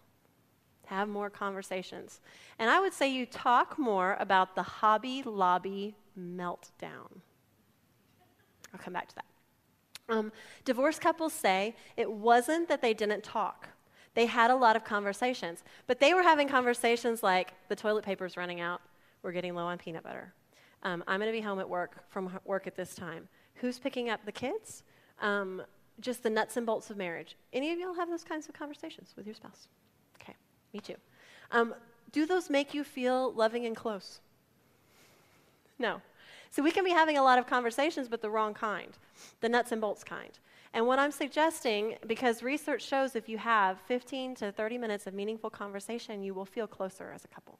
have 0.85 1.07
more 1.07 1.31
conversations. 1.31 2.19
And 2.59 2.69
I 2.69 2.79
would 2.79 2.93
say 2.93 3.09
you 3.09 3.25
talk 3.25 3.79
more 3.79 4.17
about 4.19 4.53
the 4.53 4.63
Hobby 4.63 5.23
Lobby 5.23 5.95
meltdown. 6.19 7.21
I'll 8.71 8.79
come 8.79 8.93
back 8.93 9.07
to 9.09 9.15
that. 9.15 9.25
Um, 10.09 10.31
divorced 10.65 11.01
couples 11.01 11.33
say 11.33 11.75
it 11.95 12.11
wasn't 12.11 12.67
that 12.67 12.81
they 12.81 12.93
didn't 12.93 13.23
talk. 13.23 13.69
They 14.15 14.25
had 14.25 14.51
a 14.51 14.55
lot 14.55 14.75
of 14.75 14.83
conversations, 14.83 15.63
but 15.87 15.99
they 15.99 16.13
were 16.13 16.23
having 16.23 16.47
conversations 16.47 17.21
like 17.23 17.53
the 17.69 17.75
toilet 17.75 18.03
paper's 18.03 18.35
running 18.35 18.59
out, 18.59 18.81
we're 19.21 19.31
getting 19.31 19.53
low 19.53 19.65
on 19.65 19.77
peanut 19.77 20.03
butter. 20.03 20.33
Um, 20.83 21.03
I'm 21.07 21.19
going 21.19 21.31
to 21.31 21.37
be 21.37 21.41
home 21.41 21.59
at 21.59 21.69
work 21.69 22.03
from 22.09 22.37
work 22.45 22.67
at 22.67 22.75
this 22.75 22.95
time. 22.95 23.27
Who's 23.55 23.77
picking 23.77 24.09
up 24.09 24.25
the 24.25 24.31
kids? 24.31 24.83
Um, 25.21 25.61
just 25.99 26.23
the 26.23 26.29
nuts 26.29 26.55
and 26.57 26.65
bolts 26.65 26.89
of 26.89 26.97
marriage. 26.97 27.35
Any 27.51 27.71
of 27.71 27.79
y'all 27.79 27.93
have 27.93 28.09
those 28.09 28.23
kinds 28.23 28.47
of 28.47 28.55
conversations 28.55 29.13
with 29.17 29.25
your 29.25 29.35
spouse? 29.35 29.67
Okay, 30.21 30.35
me 30.73 30.79
too. 30.79 30.95
Um, 31.51 31.75
do 32.11 32.25
those 32.25 32.49
make 32.49 32.73
you 32.73 32.83
feel 32.83 33.33
loving 33.33 33.65
and 33.65 33.75
close? 33.75 34.21
No. 35.77 36.01
So 36.51 36.63
we 36.63 36.71
can 36.71 36.83
be 36.83 36.91
having 36.91 37.17
a 37.17 37.23
lot 37.23 37.37
of 37.37 37.47
conversations, 37.47 38.07
but 38.07 38.21
the 38.21 38.29
wrong 38.29 38.53
kind, 38.53 38.97
the 39.41 39.49
nuts 39.49 39.71
and 39.71 39.79
bolts 39.79 40.03
kind. 40.03 40.39
And 40.73 40.85
what 40.85 40.99
I'm 40.99 41.11
suggesting, 41.11 41.95
because 42.05 42.43
research 42.43 42.83
shows 42.83 43.15
if 43.15 43.27
you 43.27 43.37
have 43.37 43.79
15 43.81 44.35
to 44.35 44.51
30 44.51 44.77
minutes 44.77 45.07
of 45.07 45.13
meaningful 45.13 45.49
conversation, 45.49 46.23
you 46.23 46.33
will 46.33 46.45
feel 46.45 46.67
closer 46.67 47.11
as 47.13 47.25
a 47.25 47.27
couple. 47.27 47.57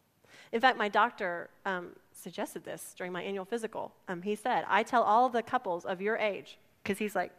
In 0.51 0.61
fact, 0.61 0.77
my 0.77 0.89
doctor 0.89 1.49
um, 1.65 1.89
suggested 2.11 2.63
this 2.63 2.93
during 2.97 3.11
my 3.11 3.21
annual 3.21 3.45
physical. 3.45 3.93
Um, 4.07 4.21
he 4.21 4.35
said, 4.35 4.65
I 4.67 4.83
tell 4.83 5.03
all 5.03 5.29
the 5.29 5.43
couples 5.43 5.85
of 5.85 6.01
your 6.01 6.17
age, 6.17 6.57
because 6.83 6.97
he's 6.97 7.15
like, 7.15 7.31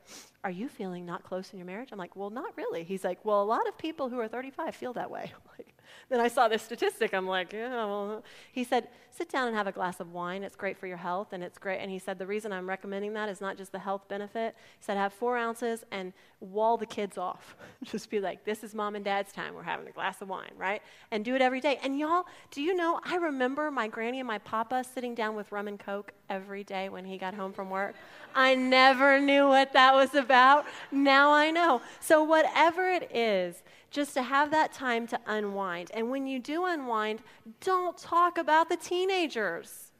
Are 0.44 0.50
you 0.50 0.68
feeling 0.68 1.06
not 1.06 1.24
close 1.24 1.52
in 1.52 1.58
your 1.58 1.66
marriage? 1.66 1.90
I'm 1.92 1.98
like, 1.98 2.16
Well, 2.16 2.30
not 2.30 2.56
really. 2.56 2.84
He's 2.84 3.04
like, 3.04 3.24
Well, 3.24 3.42
a 3.42 3.44
lot 3.44 3.66
of 3.68 3.76
people 3.78 4.08
who 4.08 4.18
are 4.20 4.28
35 4.28 4.74
feel 4.74 4.92
that 4.94 5.10
way. 5.10 5.32
like, 5.58 5.74
then 6.08 6.20
I 6.20 6.28
saw 6.28 6.48
this 6.48 6.62
statistic. 6.62 7.14
I'm 7.14 7.26
like, 7.26 7.52
Yeah, 7.52 7.84
well. 7.84 8.24
He 8.52 8.64
said, 8.64 8.88
Sit 9.12 9.28
down 9.28 9.48
and 9.48 9.56
have 9.56 9.66
a 9.66 9.72
glass 9.72 9.98
of 10.00 10.12
wine. 10.12 10.44
It's 10.44 10.56
great 10.56 10.76
for 10.76 10.86
your 10.86 10.96
health, 10.96 11.32
and 11.32 11.42
it's 11.42 11.58
great. 11.58 11.78
And 11.78 11.90
he 11.90 11.98
said, 11.98 12.18
The 12.18 12.26
reason 12.26 12.52
I'm 12.52 12.68
recommending 12.68 13.12
that 13.14 13.28
is 13.28 13.40
not 13.40 13.56
just 13.56 13.72
the 13.72 13.78
health 13.78 14.08
benefit. 14.08 14.54
He 14.78 14.84
said, 14.84 14.96
Have 14.96 15.12
four 15.12 15.36
ounces 15.36 15.84
and 15.90 16.12
wall 16.40 16.76
the 16.76 16.86
kids 16.86 17.18
off. 17.18 17.56
just 17.84 18.10
be 18.10 18.20
like, 18.20 18.44
This 18.44 18.62
is 18.64 18.74
mom 18.74 18.96
and 18.96 19.04
dad's 19.04 19.32
time. 19.32 19.54
We're 19.54 19.62
having 19.62 19.88
a 19.88 19.92
glass 19.92 20.20
of 20.22 20.28
wine, 20.28 20.52
right? 20.56 20.82
And 21.10 21.24
do 21.24 21.34
it 21.34 21.42
every 21.42 21.60
day. 21.60 21.78
And 21.82 21.98
y'all, 21.98 22.26
do 22.50 22.62
you 22.62 22.74
know, 22.74 23.00
I 23.04 23.16
remember 23.16 23.70
my 23.70 23.88
granny 23.88 24.20
and 24.20 24.26
my 24.26 24.38
papa 24.38 24.84
sitting 24.84 25.14
down 25.14 25.36
with 25.36 25.52
rum 25.52 25.68
and 25.68 25.78
coke 25.78 26.12
every 26.30 26.64
day 26.64 26.88
when 26.88 27.04
he 27.04 27.18
got 27.18 27.34
home 27.34 27.52
from 27.52 27.68
work. 27.68 27.94
I 28.34 28.54
never 28.54 29.20
knew 29.20 29.48
what 29.48 29.74
that 29.74 29.92
was 29.92 30.14
about. 30.14 30.64
Now 30.90 31.32
I 31.32 31.50
know. 31.50 31.82
So, 32.00 32.22
whatever 32.22 32.88
it 32.88 33.10
is, 33.14 33.62
just 33.90 34.14
to 34.14 34.22
have 34.22 34.52
that 34.52 34.72
time 34.72 35.06
to 35.08 35.20
unwind. 35.26 35.90
And 35.92 36.10
when 36.10 36.26
you 36.26 36.38
do 36.38 36.64
unwind, 36.64 37.20
don't 37.60 37.98
talk 37.98 38.38
about 38.38 38.68
the 38.68 38.76
teenagers. 38.76 39.90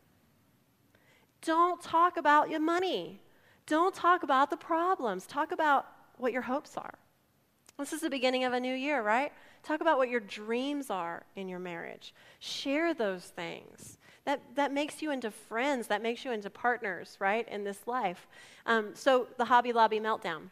Don't 1.42 1.82
talk 1.82 2.16
about 2.16 2.50
your 2.50 2.60
money. 2.60 3.20
Don't 3.66 3.94
talk 3.94 4.22
about 4.22 4.50
the 4.50 4.56
problems. 4.56 5.26
Talk 5.26 5.52
about 5.52 5.86
what 6.16 6.32
your 6.32 6.42
hopes 6.42 6.76
are. 6.76 6.94
This 7.78 7.92
is 7.92 8.00
the 8.00 8.10
beginning 8.10 8.44
of 8.44 8.52
a 8.52 8.60
new 8.60 8.74
year, 8.74 9.02
right? 9.02 9.32
Talk 9.62 9.80
about 9.80 9.98
what 9.98 10.08
your 10.10 10.20
dreams 10.20 10.90
are 10.90 11.24
in 11.34 11.48
your 11.48 11.58
marriage. 11.58 12.14
Share 12.38 12.94
those 12.94 13.24
things. 13.24 13.98
That, 14.30 14.40
that 14.54 14.72
makes 14.72 15.02
you 15.02 15.10
into 15.10 15.32
friends, 15.32 15.88
that 15.88 16.02
makes 16.02 16.24
you 16.24 16.30
into 16.30 16.50
partners, 16.50 17.16
right, 17.18 17.48
in 17.48 17.64
this 17.64 17.88
life. 17.88 18.28
Um, 18.64 18.90
so, 18.94 19.26
the 19.38 19.46
Hobby 19.46 19.72
Lobby 19.72 19.98
meltdown. 19.98 20.50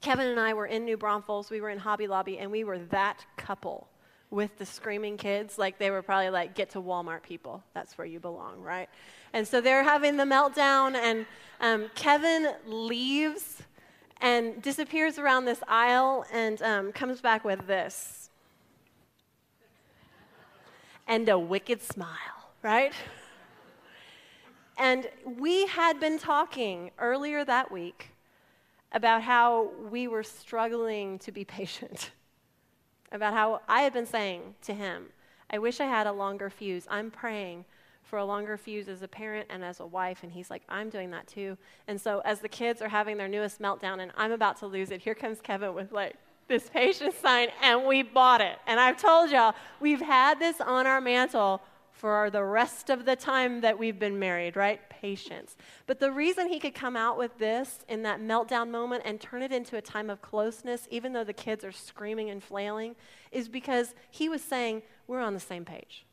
Kevin 0.00 0.26
and 0.26 0.40
I 0.40 0.52
were 0.52 0.66
in 0.66 0.84
New 0.84 0.96
Braunfels, 0.96 1.48
we 1.48 1.60
were 1.60 1.70
in 1.70 1.78
Hobby 1.78 2.08
Lobby, 2.08 2.38
and 2.38 2.50
we 2.50 2.64
were 2.64 2.80
that 2.90 3.24
couple 3.36 3.86
with 4.30 4.58
the 4.58 4.66
screaming 4.66 5.16
kids. 5.16 5.58
Like, 5.58 5.78
they 5.78 5.92
were 5.92 6.02
probably 6.02 6.30
like, 6.30 6.56
get 6.56 6.70
to 6.70 6.82
Walmart, 6.82 7.22
people. 7.22 7.62
That's 7.72 7.96
where 7.96 8.04
you 8.04 8.18
belong, 8.18 8.60
right? 8.60 8.88
And 9.32 9.46
so 9.46 9.60
they're 9.60 9.84
having 9.84 10.16
the 10.16 10.24
meltdown, 10.24 10.96
and 10.96 11.24
um, 11.60 11.92
Kevin 11.94 12.48
leaves 12.66 13.62
and 14.20 14.60
disappears 14.60 15.20
around 15.20 15.44
this 15.44 15.62
aisle 15.68 16.24
and 16.32 16.60
um, 16.62 16.90
comes 16.90 17.20
back 17.20 17.44
with 17.44 17.68
this 17.68 18.28
and 21.06 21.28
a 21.28 21.38
wicked 21.38 21.80
smile 21.80 22.43
right? 22.64 22.94
And 24.78 25.06
we 25.24 25.66
had 25.66 26.00
been 26.00 26.18
talking 26.18 26.90
earlier 26.98 27.44
that 27.44 27.70
week 27.70 28.08
about 28.90 29.22
how 29.22 29.70
we 29.90 30.08
were 30.08 30.22
struggling 30.22 31.18
to 31.20 31.30
be 31.30 31.44
patient, 31.44 32.10
about 33.12 33.34
how 33.34 33.60
I 33.68 33.82
had 33.82 33.92
been 33.92 34.06
saying 34.06 34.54
to 34.62 34.74
him, 34.74 35.10
I 35.50 35.58
wish 35.58 35.78
I 35.78 35.84
had 35.84 36.06
a 36.06 36.12
longer 36.12 36.48
fuse. 36.48 36.86
I'm 36.90 37.10
praying 37.10 37.66
for 38.02 38.18
a 38.18 38.24
longer 38.24 38.56
fuse 38.56 38.88
as 38.88 39.02
a 39.02 39.08
parent 39.08 39.46
and 39.50 39.62
as 39.62 39.78
a 39.80 39.86
wife. 39.86 40.22
And 40.22 40.32
he's 40.32 40.50
like, 40.50 40.62
I'm 40.68 40.88
doing 40.88 41.10
that 41.10 41.26
too. 41.26 41.58
And 41.86 42.00
so, 42.00 42.22
as 42.24 42.40
the 42.40 42.48
kids 42.48 42.80
are 42.80 42.88
having 42.88 43.18
their 43.18 43.28
newest 43.28 43.60
meltdown 43.60 44.00
and 44.00 44.10
I'm 44.16 44.32
about 44.32 44.56
to 44.60 44.66
lose 44.66 44.90
it, 44.90 45.02
here 45.02 45.14
comes 45.14 45.40
Kevin 45.40 45.74
with 45.74 45.92
like 45.92 46.16
this 46.48 46.68
patience 46.72 47.14
sign, 47.16 47.48
and 47.62 47.84
we 47.84 48.02
bought 48.02 48.40
it. 48.40 48.58
And 48.66 48.80
I've 48.80 48.96
told 48.96 49.30
y'all, 49.30 49.54
we've 49.80 50.00
had 50.00 50.38
this 50.38 50.60
on 50.60 50.86
our 50.86 51.00
mantle 51.00 51.60
for 51.94 52.28
the 52.28 52.42
rest 52.42 52.90
of 52.90 53.04
the 53.04 53.14
time 53.14 53.60
that 53.60 53.78
we've 53.78 54.00
been 54.00 54.18
married, 54.18 54.56
right? 54.56 54.80
Patience. 54.90 55.56
But 55.86 56.00
the 56.00 56.10
reason 56.10 56.48
he 56.48 56.58
could 56.58 56.74
come 56.74 56.96
out 56.96 57.16
with 57.16 57.38
this 57.38 57.84
in 57.88 58.02
that 58.02 58.20
meltdown 58.20 58.68
moment 58.68 59.04
and 59.06 59.20
turn 59.20 59.42
it 59.42 59.52
into 59.52 59.76
a 59.76 59.80
time 59.80 60.10
of 60.10 60.20
closeness, 60.20 60.88
even 60.90 61.12
though 61.12 61.22
the 61.22 61.32
kids 61.32 61.64
are 61.64 61.70
screaming 61.70 62.30
and 62.30 62.42
flailing, 62.42 62.96
is 63.30 63.48
because 63.48 63.94
he 64.10 64.28
was 64.28 64.42
saying, 64.42 64.82
We're 65.06 65.20
on 65.20 65.34
the 65.34 65.40
same 65.40 65.64
page, 65.64 66.04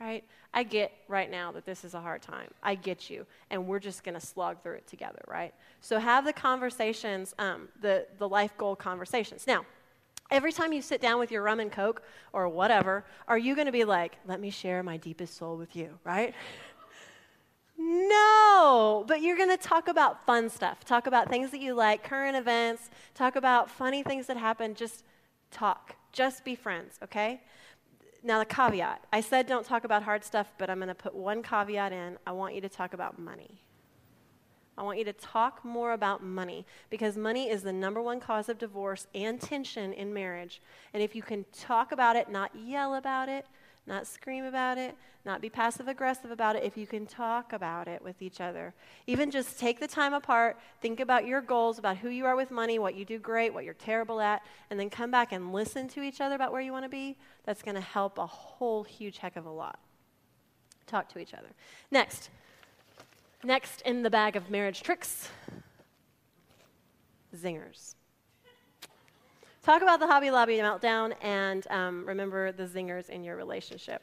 right? 0.00 0.22
I 0.54 0.62
get 0.62 0.92
right 1.08 1.30
now 1.30 1.50
that 1.52 1.66
this 1.66 1.84
is 1.84 1.94
a 1.94 2.00
hard 2.00 2.22
time. 2.22 2.50
I 2.62 2.76
get 2.76 3.10
you. 3.10 3.26
And 3.50 3.66
we're 3.66 3.80
just 3.80 4.04
going 4.04 4.14
to 4.14 4.24
slog 4.24 4.62
through 4.62 4.74
it 4.74 4.86
together, 4.86 5.22
right? 5.26 5.52
So 5.80 5.98
have 5.98 6.24
the 6.24 6.32
conversations, 6.32 7.34
um, 7.40 7.68
the, 7.80 8.06
the 8.18 8.28
life 8.28 8.56
goal 8.56 8.76
conversations. 8.76 9.46
Now, 9.46 9.64
Every 10.32 10.50
time 10.50 10.72
you 10.72 10.80
sit 10.80 11.02
down 11.02 11.18
with 11.18 11.30
your 11.30 11.42
rum 11.42 11.60
and 11.60 11.70
coke 11.70 12.02
or 12.32 12.48
whatever, 12.48 13.04
are 13.28 13.36
you 13.36 13.54
going 13.54 13.66
to 13.66 13.72
be 13.72 13.84
like, 13.84 14.16
let 14.26 14.40
me 14.40 14.48
share 14.48 14.82
my 14.82 14.96
deepest 14.96 15.36
soul 15.36 15.56
with 15.58 15.76
you, 15.76 15.98
right? 16.04 16.34
No, 17.84 19.04
but 19.08 19.22
you're 19.22 19.36
going 19.36 19.48
to 19.48 19.56
talk 19.56 19.88
about 19.88 20.24
fun 20.24 20.48
stuff. 20.48 20.84
Talk 20.84 21.08
about 21.08 21.28
things 21.28 21.50
that 21.50 21.60
you 21.60 21.74
like, 21.74 22.04
current 22.04 22.36
events, 22.36 22.90
talk 23.12 23.34
about 23.34 23.68
funny 23.68 24.04
things 24.04 24.26
that 24.28 24.36
happen. 24.36 24.74
Just 24.74 25.02
talk. 25.50 25.96
Just 26.12 26.44
be 26.44 26.54
friends, 26.54 27.00
okay? 27.02 27.40
Now, 28.22 28.38
the 28.38 28.44
caveat 28.44 29.04
I 29.12 29.20
said 29.20 29.48
don't 29.48 29.66
talk 29.66 29.82
about 29.82 30.04
hard 30.04 30.22
stuff, 30.22 30.52
but 30.58 30.70
I'm 30.70 30.78
going 30.78 30.88
to 30.88 30.94
put 30.94 31.12
one 31.12 31.42
caveat 31.42 31.92
in. 31.92 32.18
I 32.24 32.30
want 32.30 32.54
you 32.54 32.60
to 32.60 32.68
talk 32.68 32.94
about 32.94 33.18
money. 33.18 33.62
I 34.76 34.82
want 34.82 34.98
you 34.98 35.04
to 35.04 35.12
talk 35.12 35.64
more 35.64 35.92
about 35.92 36.22
money 36.22 36.66
because 36.88 37.16
money 37.16 37.50
is 37.50 37.62
the 37.62 37.72
number 37.72 38.00
one 38.00 38.20
cause 38.20 38.48
of 38.48 38.58
divorce 38.58 39.06
and 39.14 39.40
tension 39.40 39.92
in 39.92 40.14
marriage. 40.14 40.62
And 40.94 41.02
if 41.02 41.14
you 41.14 41.22
can 41.22 41.44
talk 41.52 41.92
about 41.92 42.16
it, 42.16 42.30
not 42.30 42.50
yell 42.56 42.94
about 42.94 43.28
it, 43.28 43.46
not 43.86 44.06
scream 44.06 44.44
about 44.44 44.78
it, 44.78 44.96
not 45.24 45.40
be 45.40 45.50
passive 45.50 45.88
aggressive 45.88 46.30
about 46.30 46.56
it, 46.56 46.64
if 46.64 46.76
you 46.76 46.86
can 46.86 47.06
talk 47.06 47.52
about 47.52 47.86
it 47.86 48.02
with 48.02 48.22
each 48.22 48.40
other, 48.40 48.74
even 49.06 49.30
just 49.30 49.58
take 49.58 49.78
the 49.78 49.86
time 49.86 50.14
apart, 50.14 50.58
think 50.80 51.00
about 51.00 51.26
your 51.26 51.40
goals, 51.40 51.78
about 51.78 51.98
who 51.98 52.08
you 52.08 52.24
are 52.24 52.34
with 52.34 52.50
money, 52.50 52.78
what 52.78 52.94
you 52.94 53.04
do 53.04 53.18
great, 53.18 53.52
what 53.52 53.64
you're 53.64 53.74
terrible 53.74 54.20
at, 54.20 54.42
and 54.70 54.80
then 54.80 54.88
come 54.88 55.10
back 55.10 55.32
and 55.32 55.52
listen 55.52 55.86
to 55.88 56.02
each 56.02 56.20
other 56.20 56.34
about 56.34 56.50
where 56.50 56.60
you 56.60 56.72
want 56.72 56.84
to 56.84 56.88
be, 56.88 57.16
that's 57.44 57.62
going 57.62 57.74
to 57.74 57.80
help 57.80 58.18
a 58.18 58.26
whole 58.26 58.82
huge 58.82 59.18
heck 59.18 59.36
of 59.36 59.46
a 59.46 59.50
lot. 59.50 59.78
Talk 60.86 61.08
to 61.10 61.18
each 61.18 61.34
other. 61.34 61.48
Next. 61.90 62.30
Next 63.44 63.80
in 63.82 64.02
the 64.02 64.10
bag 64.10 64.36
of 64.36 64.50
marriage 64.50 64.82
tricks 64.82 65.28
zingers. 67.36 67.94
Talk 69.62 69.82
about 69.82 69.98
the 69.98 70.06
Hobby 70.06 70.30
Lobby 70.30 70.58
meltdown 70.58 71.14
and 71.20 71.66
um, 71.70 72.06
remember 72.06 72.52
the 72.52 72.66
zingers 72.66 73.08
in 73.08 73.24
your 73.24 73.36
relationship. 73.36 74.02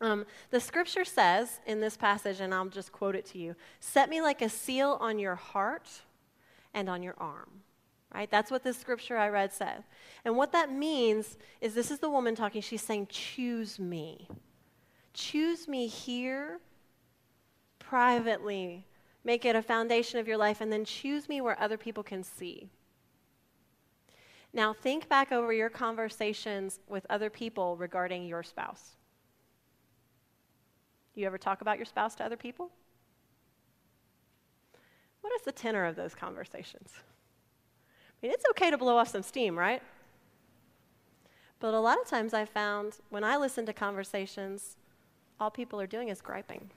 Um, 0.00 0.24
the 0.50 0.60
scripture 0.60 1.04
says 1.04 1.60
in 1.66 1.80
this 1.80 1.96
passage, 1.96 2.40
and 2.40 2.54
I'll 2.54 2.66
just 2.66 2.90
quote 2.90 3.14
it 3.14 3.26
to 3.26 3.38
you 3.38 3.54
Set 3.80 4.08
me 4.08 4.22
like 4.22 4.40
a 4.40 4.48
seal 4.48 4.96
on 5.00 5.18
your 5.18 5.34
heart 5.34 5.90
and 6.72 6.88
on 6.88 7.02
your 7.02 7.14
arm. 7.18 7.50
Right? 8.14 8.30
That's 8.30 8.50
what 8.50 8.62
this 8.62 8.78
scripture 8.78 9.18
I 9.18 9.28
read 9.28 9.52
said. 9.52 9.84
And 10.24 10.36
what 10.36 10.52
that 10.52 10.72
means 10.72 11.36
is 11.60 11.74
this 11.74 11.90
is 11.90 11.98
the 11.98 12.08
woman 12.08 12.34
talking. 12.34 12.62
She's 12.62 12.82
saying, 12.82 13.08
Choose 13.10 13.78
me. 13.78 14.28
Choose 15.12 15.68
me 15.68 15.86
here 15.86 16.60
privately. 17.94 18.84
Make 19.22 19.44
it 19.44 19.54
a 19.54 19.62
foundation 19.62 20.18
of 20.18 20.26
your 20.26 20.36
life, 20.36 20.60
and 20.60 20.72
then 20.72 20.84
choose 20.84 21.28
me 21.28 21.40
where 21.40 21.56
other 21.60 21.76
people 21.76 22.02
can 22.02 22.24
see. 22.24 22.68
Now, 24.52 24.72
think 24.72 25.08
back 25.08 25.30
over 25.30 25.52
your 25.52 25.70
conversations 25.70 26.80
with 26.88 27.06
other 27.08 27.30
people 27.30 27.76
regarding 27.76 28.26
your 28.26 28.42
spouse. 28.42 28.96
You 31.14 31.24
ever 31.26 31.38
talk 31.38 31.60
about 31.60 31.78
your 31.78 31.86
spouse 31.86 32.16
to 32.16 32.24
other 32.24 32.36
people? 32.36 32.72
What 35.20 35.32
is 35.36 35.42
the 35.42 35.52
tenor 35.52 35.84
of 35.84 35.94
those 35.94 36.16
conversations? 36.16 36.90
I 36.96 38.26
mean, 38.26 38.32
it's 38.32 38.44
okay 38.50 38.72
to 38.72 38.76
blow 38.76 38.96
off 38.96 39.06
some 39.06 39.22
steam, 39.22 39.56
right? 39.56 39.82
But 41.60 41.74
a 41.74 41.78
lot 41.78 42.00
of 42.02 42.08
times 42.08 42.34
I 42.34 42.44
found 42.44 42.94
when 43.10 43.22
I 43.22 43.36
listen 43.36 43.64
to 43.66 43.72
conversations, 43.72 44.78
all 45.38 45.52
people 45.52 45.80
are 45.80 45.86
doing 45.86 46.08
is 46.08 46.20
griping 46.20 46.70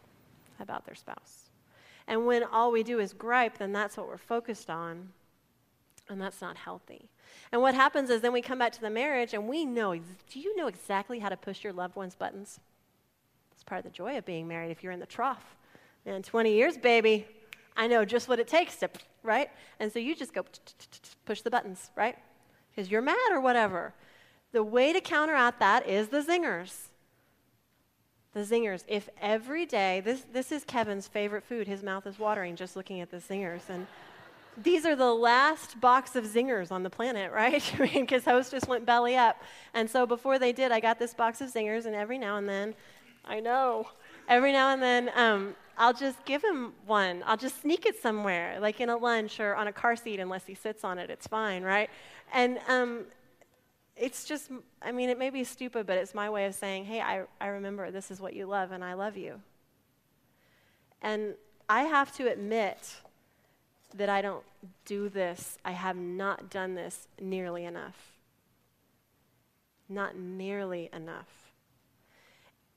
about 0.59 0.85
their 0.85 0.95
spouse. 0.95 1.49
And 2.07 2.25
when 2.25 2.43
all 2.43 2.71
we 2.71 2.83
do 2.83 2.99
is 2.99 3.13
gripe, 3.13 3.57
then 3.57 3.73
that's 3.73 3.97
what 3.97 4.07
we're 4.07 4.17
focused 4.17 4.69
on, 4.69 5.09
and 6.09 6.21
that's 6.21 6.41
not 6.41 6.57
healthy. 6.57 7.09
And 7.51 7.61
what 7.61 7.75
happens 7.75 8.09
is 8.09 8.21
then 8.21 8.33
we 8.33 8.41
come 8.41 8.59
back 8.59 8.71
to 8.73 8.81
the 8.81 8.89
marriage 8.89 9.33
and 9.33 9.47
we 9.47 9.65
know 9.65 9.95
do 9.95 10.39
you 10.39 10.55
know 10.55 10.67
exactly 10.67 11.19
how 11.19 11.29
to 11.29 11.37
push 11.37 11.63
your 11.63 11.73
loved 11.73 11.95
one's 11.95 12.15
buttons? 12.15 12.59
It's 13.51 13.63
part 13.63 13.79
of 13.79 13.85
the 13.85 13.95
joy 13.95 14.17
of 14.17 14.25
being 14.25 14.47
married 14.47 14.71
if 14.71 14.83
you're 14.83 14.93
in 14.93 14.99
the 14.99 15.05
trough. 15.05 15.55
Man, 16.05 16.21
20 16.21 16.53
years, 16.53 16.77
baby. 16.77 17.27
I 17.75 17.87
know 17.87 18.05
just 18.05 18.27
what 18.27 18.39
it 18.39 18.47
takes 18.47 18.77
to, 18.77 18.89
right? 19.23 19.49
And 19.79 19.91
so 19.91 19.99
you 19.99 20.15
just 20.15 20.33
go 20.33 20.45
push 21.25 21.41
the 21.41 21.51
buttons, 21.51 21.91
right? 21.95 22.17
Because 22.69 22.89
you're 22.89 23.01
mad 23.01 23.31
or 23.31 23.41
whatever. 23.41 23.93
The 24.51 24.63
way 24.63 24.93
to 24.93 25.01
counteract 25.01 25.59
that 25.59 25.87
is 25.87 26.07
the 26.07 26.21
zingers. 26.21 26.87
The 28.37 28.43
zingers. 28.43 28.83
If 28.87 29.09
every 29.19 29.65
day, 29.65 29.99
this, 30.01 30.23
this 30.31 30.51
is 30.51 30.63
Kevin's 30.63 31.07
favorite 31.07 31.43
food, 31.43 31.65
his 31.65 31.81
mouth 31.81 32.05
is 32.05 32.19
watering 32.19 32.55
just 32.55 32.75
looking 32.75 33.01
at 33.01 33.09
the 33.09 33.17
zingers. 33.17 33.61
And 33.67 33.87
these 34.55 34.85
are 34.85 34.95
the 34.95 35.11
last 35.11 35.81
box 35.81 36.15
of 36.15 36.23
zingers 36.23 36.71
on 36.71 36.83
the 36.83 36.89
planet, 36.91 37.31
right? 37.33 37.63
I 37.73 37.81
mean, 37.81 38.01
because 38.01 38.25
Hostess 38.25 38.67
went 38.67 38.85
belly 38.85 39.15
up. 39.15 39.41
And 39.73 39.89
so 39.89 40.05
before 40.05 40.37
they 40.37 40.53
did, 40.53 40.71
I 40.71 40.79
got 40.79 40.99
this 40.99 41.15
box 41.15 41.41
of 41.41 41.51
zingers, 41.51 41.87
and 41.87 41.95
every 41.95 42.19
now 42.19 42.37
and 42.37 42.47
then, 42.47 42.75
I 43.25 43.39
know, 43.39 43.87
every 44.29 44.51
now 44.51 44.69
and 44.69 44.83
then, 44.83 45.09
um, 45.15 45.55
I'll 45.75 45.93
just 45.93 46.23
give 46.25 46.43
him 46.43 46.73
one. 46.85 47.23
I'll 47.25 47.37
just 47.37 47.59
sneak 47.63 47.87
it 47.87 47.99
somewhere, 47.99 48.59
like 48.59 48.79
in 48.79 48.89
a 48.89 48.97
lunch 48.97 49.39
or 49.39 49.55
on 49.55 49.67
a 49.67 49.73
car 49.73 49.95
seat, 49.95 50.19
unless 50.19 50.45
he 50.45 50.53
sits 50.53 50.83
on 50.83 50.99
it. 50.99 51.09
It's 51.09 51.25
fine, 51.25 51.63
right? 51.63 51.89
And 52.31 52.59
um, 52.67 53.05
it's 53.99 54.25
just, 54.25 54.51
I 54.81 54.91
mean, 54.91 55.09
it 55.09 55.17
may 55.17 55.29
be 55.29 55.43
stupid, 55.43 55.87
but 55.87 55.97
it's 55.97 56.13
my 56.13 56.29
way 56.29 56.45
of 56.45 56.55
saying, 56.55 56.85
hey, 56.85 57.01
I, 57.01 57.23
I 57.41 57.47
remember 57.47 57.89
this 57.91 58.11
is 58.11 58.19
what 58.19 58.33
you 58.33 58.45
love, 58.45 58.71
and 58.71 58.83
I 58.83 58.93
love 58.93 59.17
you. 59.17 59.41
And 61.01 61.35
I 61.69 61.83
have 61.83 62.15
to 62.17 62.31
admit 62.31 62.95
that 63.95 64.09
I 64.09 64.21
don't 64.21 64.43
do 64.85 65.09
this, 65.09 65.57
I 65.63 65.71
have 65.71 65.95
not 65.95 66.49
done 66.49 66.75
this 66.75 67.07
nearly 67.19 67.65
enough. 67.65 67.95
Not 69.89 70.17
nearly 70.17 70.89
enough. 70.93 71.51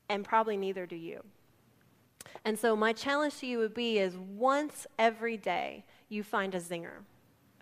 And 0.08 0.24
probably 0.24 0.56
neither 0.56 0.86
do 0.86 0.96
you. 0.96 1.22
And 2.44 2.58
so, 2.58 2.76
my 2.76 2.92
challenge 2.92 3.38
to 3.38 3.46
you 3.46 3.58
would 3.58 3.74
be 3.74 3.98
is 3.98 4.16
once 4.16 4.86
every 4.98 5.36
day 5.36 5.84
you 6.08 6.22
find 6.22 6.54
a 6.54 6.60
zinger. 6.60 7.02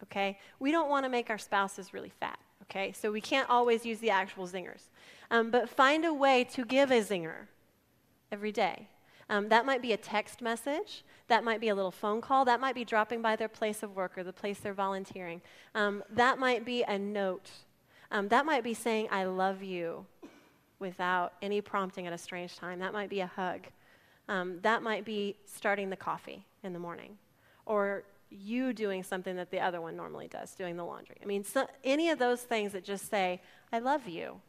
Okay? 0.02 0.38
We 0.58 0.70
don't 0.70 0.90
want 0.90 1.04
to 1.04 1.10
make 1.10 1.30
our 1.30 1.38
spouses 1.38 1.94
really 1.94 2.12
fat. 2.20 2.38
Okay? 2.70 2.92
So, 2.92 3.10
we 3.10 3.20
can't 3.20 3.48
always 3.48 3.84
use 3.86 3.98
the 3.98 4.10
actual 4.10 4.46
zingers. 4.46 4.88
Um, 5.30 5.50
but 5.50 5.68
find 5.68 6.04
a 6.04 6.12
way 6.12 6.44
to 6.44 6.64
give 6.64 6.90
a 6.90 7.00
zinger 7.00 7.46
every 8.32 8.52
day. 8.52 8.88
Um, 9.30 9.48
that 9.50 9.66
might 9.66 9.82
be 9.82 9.92
a 9.92 9.96
text 9.96 10.40
message. 10.40 11.04
That 11.28 11.44
might 11.44 11.60
be 11.60 11.68
a 11.68 11.74
little 11.74 11.90
phone 11.90 12.20
call. 12.20 12.46
That 12.46 12.60
might 12.60 12.74
be 12.74 12.84
dropping 12.84 13.20
by 13.20 13.36
their 13.36 13.48
place 13.48 13.82
of 13.82 13.94
work 13.94 14.16
or 14.16 14.24
the 14.24 14.32
place 14.32 14.58
they're 14.58 14.72
volunteering. 14.72 15.42
Um, 15.74 16.02
that 16.10 16.38
might 16.38 16.64
be 16.64 16.82
a 16.82 16.98
note. 16.98 17.50
Um, 18.10 18.28
that 18.28 18.46
might 18.46 18.64
be 18.64 18.72
saying, 18.72 19.08
I 19.10 19.24
love 19.24 19.62
you 19.62 20.06
without 20.78 21.34
any 21.42 21.60
prompting 21.60 22.06
at 22.06 22.12
a 22.12 22.18
strange 22.18 22.56
time. 22.56 22.78
That 22.78 22.94
might 22.94 23.10
be 23.10 23.20
a 23.20 23.26
hug. 23.26 23.66
Um, 24.28 24.60
that 24.62 24.82
might 24.82 25.04
be 25.04 25.36
starting 25.44 25.90
the 25.90 25.96
coffee 25.96 26.46
in 26.62 26.72
the 26.72 26.78
morning 26.78 27.18
or 27.66 28.04
you 28.30 28.72
doing 28.72 29.02
something 29.02 29.36
that 29.36 29.50
the 29.50 29.60
other 29.60 29.80
one 29.80 29.96
normally 29.96 30.28
does, 30.28 30.54
doing 30.54 30.76
the 30.76 30.84
laundry. 30.84 31.16
I 31.22 31.26
mean, 31.26 31.44
so, 31.44 31.66
any 31.84 32.10
of 32.10 32.18
those 32.18 32.42
things 32.42 32.72
that 32.72 32.84
just 32.84 33.08
say, 33.08 33.40
I 33.72 33.78
love 33.78 34.06
you. 34.08 34.40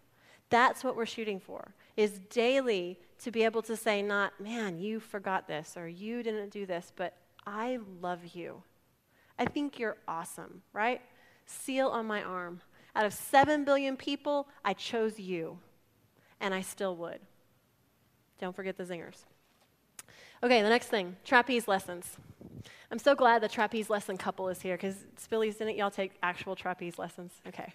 That's 0.49 0.83
what 0.83 0.95
we're 0.95 1.05
shooting 1.05 1.39
for, 1.39 1.73
is 1.95 2.19
daily 2.29 2.99
to 3.19 3.31
be 3.31 3.43
able 3.43 3.61
to 3.63 3.75
say, 3.75 4.01
not, 4.01 4.39
man, 4.39 4.79
you 4.79 4.99
forgot 4.99 5.47
this 5.47 5.75
or 5.77 5.87
you 5.87 6.23
didn't 6.23 6.49
do 6.49 6.65
this, 6.65 6.91
but 6.95 7.15
I 7.45 7.79
love 8.01 8.19
you. 8.33 8.63
I 9.37 9.45
think 9.45 9.79
you're 9.79 9.97
awesome, 10.07 10.61
right? 10.73 11.01
Seal 11.45 11.87
on 11.89 12.05
my 12.05 12.23
arm. 12.23 12.61
Out 12.95 13.05
of 13.05 13.13
7 13.13 13.63
billion 13.63 13.95
people, 13.95 14.47
I 14.65 14.73
chose 14.73 15.19
you, 15.19 15.59
and 16.41 16.53
I 16.53 16.61
still 16.61 16.95
would. 16.97 17.19
Don't 18.39 18.55
forget 18.55 18.77
the 18.77 18.83
zingers. 18.83 19.25
Okay, 20.41 20.61
the 20.61 20.69
next 20.69 20.87
thing 20.87 21.17
trapeze 21.23 21.67
lessons. 21.67 22.17
I'm 22.91 22.99
so 22.99 23.13
glad 23.13 23.43
the 23.43 23.47
trapeze 23.47 23.89
lesson 23.89 24.17
couple 24.17 24.49
is 24.49 24.61
here 24.61 24.75
because 24.75 24.95
Spillies, 25.21 25.57
didn't 25.57 25.77
y'all 25.77 25.91
take 25.91 26.13
actual 26.23 26.55
trapeze 26.55 26.97
lessons? 26.97 27.31
Okay. 27.47 27.71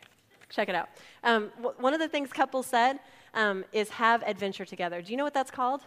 Check 0.49 0.69
it 0.69 0.75
out. 0.75 0.89
Um, 1.23 1.51
w- 1.57 1.75
one 1.79 1.95
of 1.95 2.01
the 2.01 2.09
things 2.09 2.33
couples 2.33 2.67
said 2.67 2.99
um, 3.33 3.65
is 3.73 3.89
have 3.91 4.23
adventure 4.25 4.65
together. 4.65 5.03
Do 5.03 5.13
you 5.13 5.17
know 5.17 5.25
what 5.25 5.35
that's 5.35 5.51
called? 5.51 5.83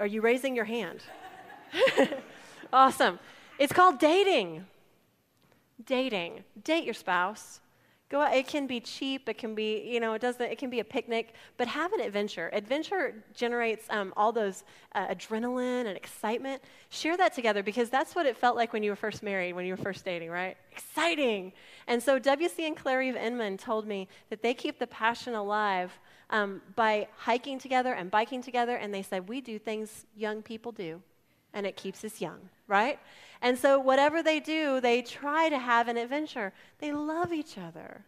Are 0.00 0.06
you 0.06 0.20
raising 0.20 0.56
your 0.56 0.64
hand? 0.64 1.00
awesome. 2.72 3.18
It's 3.58 3.72
called 3.72 3.98
dating. 3.98 4.66
Dating. 5.84 6.44
Date 6.62 6.84
your 6.84 6.94
spouse. 6.94 7.60
Go 8.14 8.20
out. 8.20 8.32
It 8.32 8.46
can 8.46 8.68
be 8.68 8.78
cheap. 8.78 9.28
It 9.28 9.38
can 9.38 9.56
be, 9.56 9.90
you 9.92 9.98
know, 9.98 10.12
it 10.12 10.22
doesn't. 10.22 10.40
It 10.40 10.56
can 10.56 10.70
be 10.70 10.78
a 10.78 10.84
picnic. 10.84 11.34
But 11.56 11.66
have 11.66 11.92
an 11.94 12.00
adventure. 12.00 12.48
Adventure 12.52 13.12
generates 13.34 13.86
um, 13.90 14.14
all 14.16 14.30
those 14.30 14.62
uh, 14.94 15.08
adrenaline 15.08 15.86
and 15.86 15.96
excitement. 15.96 16.62
Share 16.90 17.16
that 17.16 17.34
together 17.34 17.64
because 17.64 17.90
that's 17.90 18.14
what 18.14 18.24
it 18.24 18.36
felt 18.36 18.54
like 18.54 18.72
when 18.72 18.84
you 18.84 18.92
were 18.92 18.96
first 18.96 19.24
married, 19.24 19.54
when 19.54 19.66
you 19.66 19.72
were 19.72 19.82
first 19.82 20.04
dating, 20.04 20.30
right? 20.30 20.56
Exciting. 20.70 21.52
And 21.88 22.00
so 22.00 22.20
W.C. 22.20 22.64
and 22.64 22.76
Claire 22.76 23.02
Inman 23.02 23.56
told 23.56 23.84
me 23.84 24.06
that 24.30 24.42
they 24.42 24.54
keep 24.54 24.78
the 24.78 24.86
passion 24.86 25.34
alive 25.34 25.90
um, 26.30 26.62
by 26.76 27.08
hiking 27.16 27.58
together 27.58 27.94
and 27.94 28.12
biking 28.12 28.42
together. 28.42 28.76
And 28.76 28.94
they 28.94 29.02
said 29.02 29.28
we 29.28 29.40
do 29.40 29.58
things 29.58 30.06
young 30.14 30.40
people 30.40 30.70
do, 30.70 31.02
and 31.54 31.66
it 31.66 31.76
keeps 31.76 32.04
us 32.04 32.20
young, 32.20 32.50
right? 32.68 32.98
And 33.40 33.58
so, 33.58 33.78
whatever 33.78 34.22
they 34.22 34.40
do, 34.40 34.80
they 34.80 35.02
try 35.02 35.48
to 35.48 35.58
have 35.58 35.88
an 35.88 35.96
adventure. 35.96 36.52
They 36.78 36.92
love 36.92 37.32
each 37.32 37.56
other. 37.56 38.04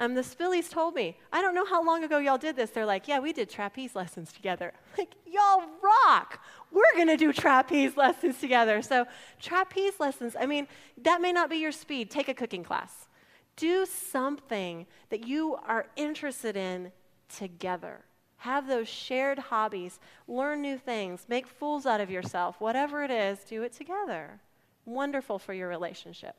Um, 0.00 0.14
the 0.14 0.22
Spillies 0.22 0.70
told 0.70 0.94
me, 0.94 1.16
I 1.32 1.42
don't 1.42 1.54
know 1.54 1.64
how 1.64 1.84
long 1.84 2.04
ago 2.04 2.18
y'all 2.18 2.38
did 2.38 2.54
this. 2.54 2.70
They're 2.70 2.86
like, 2.86 3.08
yeah, 3.08 3.18
we 3.18 3.32
did 3.32 3.50
trapeze 3.50 3.94
lessons 3.94 4.32
together. 4.32 4.72
Like, 4.98 5.14
y'all 5.26 5.62
rock. 5.80 6.42
We're 6.72 6.94
going 6.94 7.06
to 7.06 7.16
do 7.16 7.32
trapeze 7.32 7.96
lessons 7.96 8.40
together. 8.40 8.82
So, 8.82 9.06
trapeze 9.40 10.00
lessons, 10.00 10.34
I 10.38 10.46
mean, 10.46 10.66
that 11.02 11.20
may 11.20 11.32
not 11.32 11.48
be 11.48 11.56
your 11.56 11.70
speed. 11.70 12.10
Take 12.10 12.28
a 12.28 12.34
cooking 12.34 12.64
class. 12.64 13.06
Do 13.54 13.86
something 13.86 14.86
that 15.10 15.26
you 15.26 15.56
are 15.66 15.86
interested 15.96 16.56
in 16.56 16.90
together. 17.28 18.00
Have 18.38 18.66
those 18.66 18.88
shared 18.88 19.38
hobbies. 19.38 19.98
Learn 20.26 20.62
new 20.62 20.78
things. 20.78 21.26
Make 21.28 21.46
fools 21.46 21.86
out 21.86 22.00
of 22.00 22.10
yourself. 22.10 22.60
Whatever 22.60 23.02
it 23.04 23.10
is, 23.10 23.40
do 23.40 23.62
it 23.62 23.72
together 23.72 24.40
wonderful 24.88 25.38
for 25.38 25.52
your 25.52 25.68
relationship. 25.68 26.34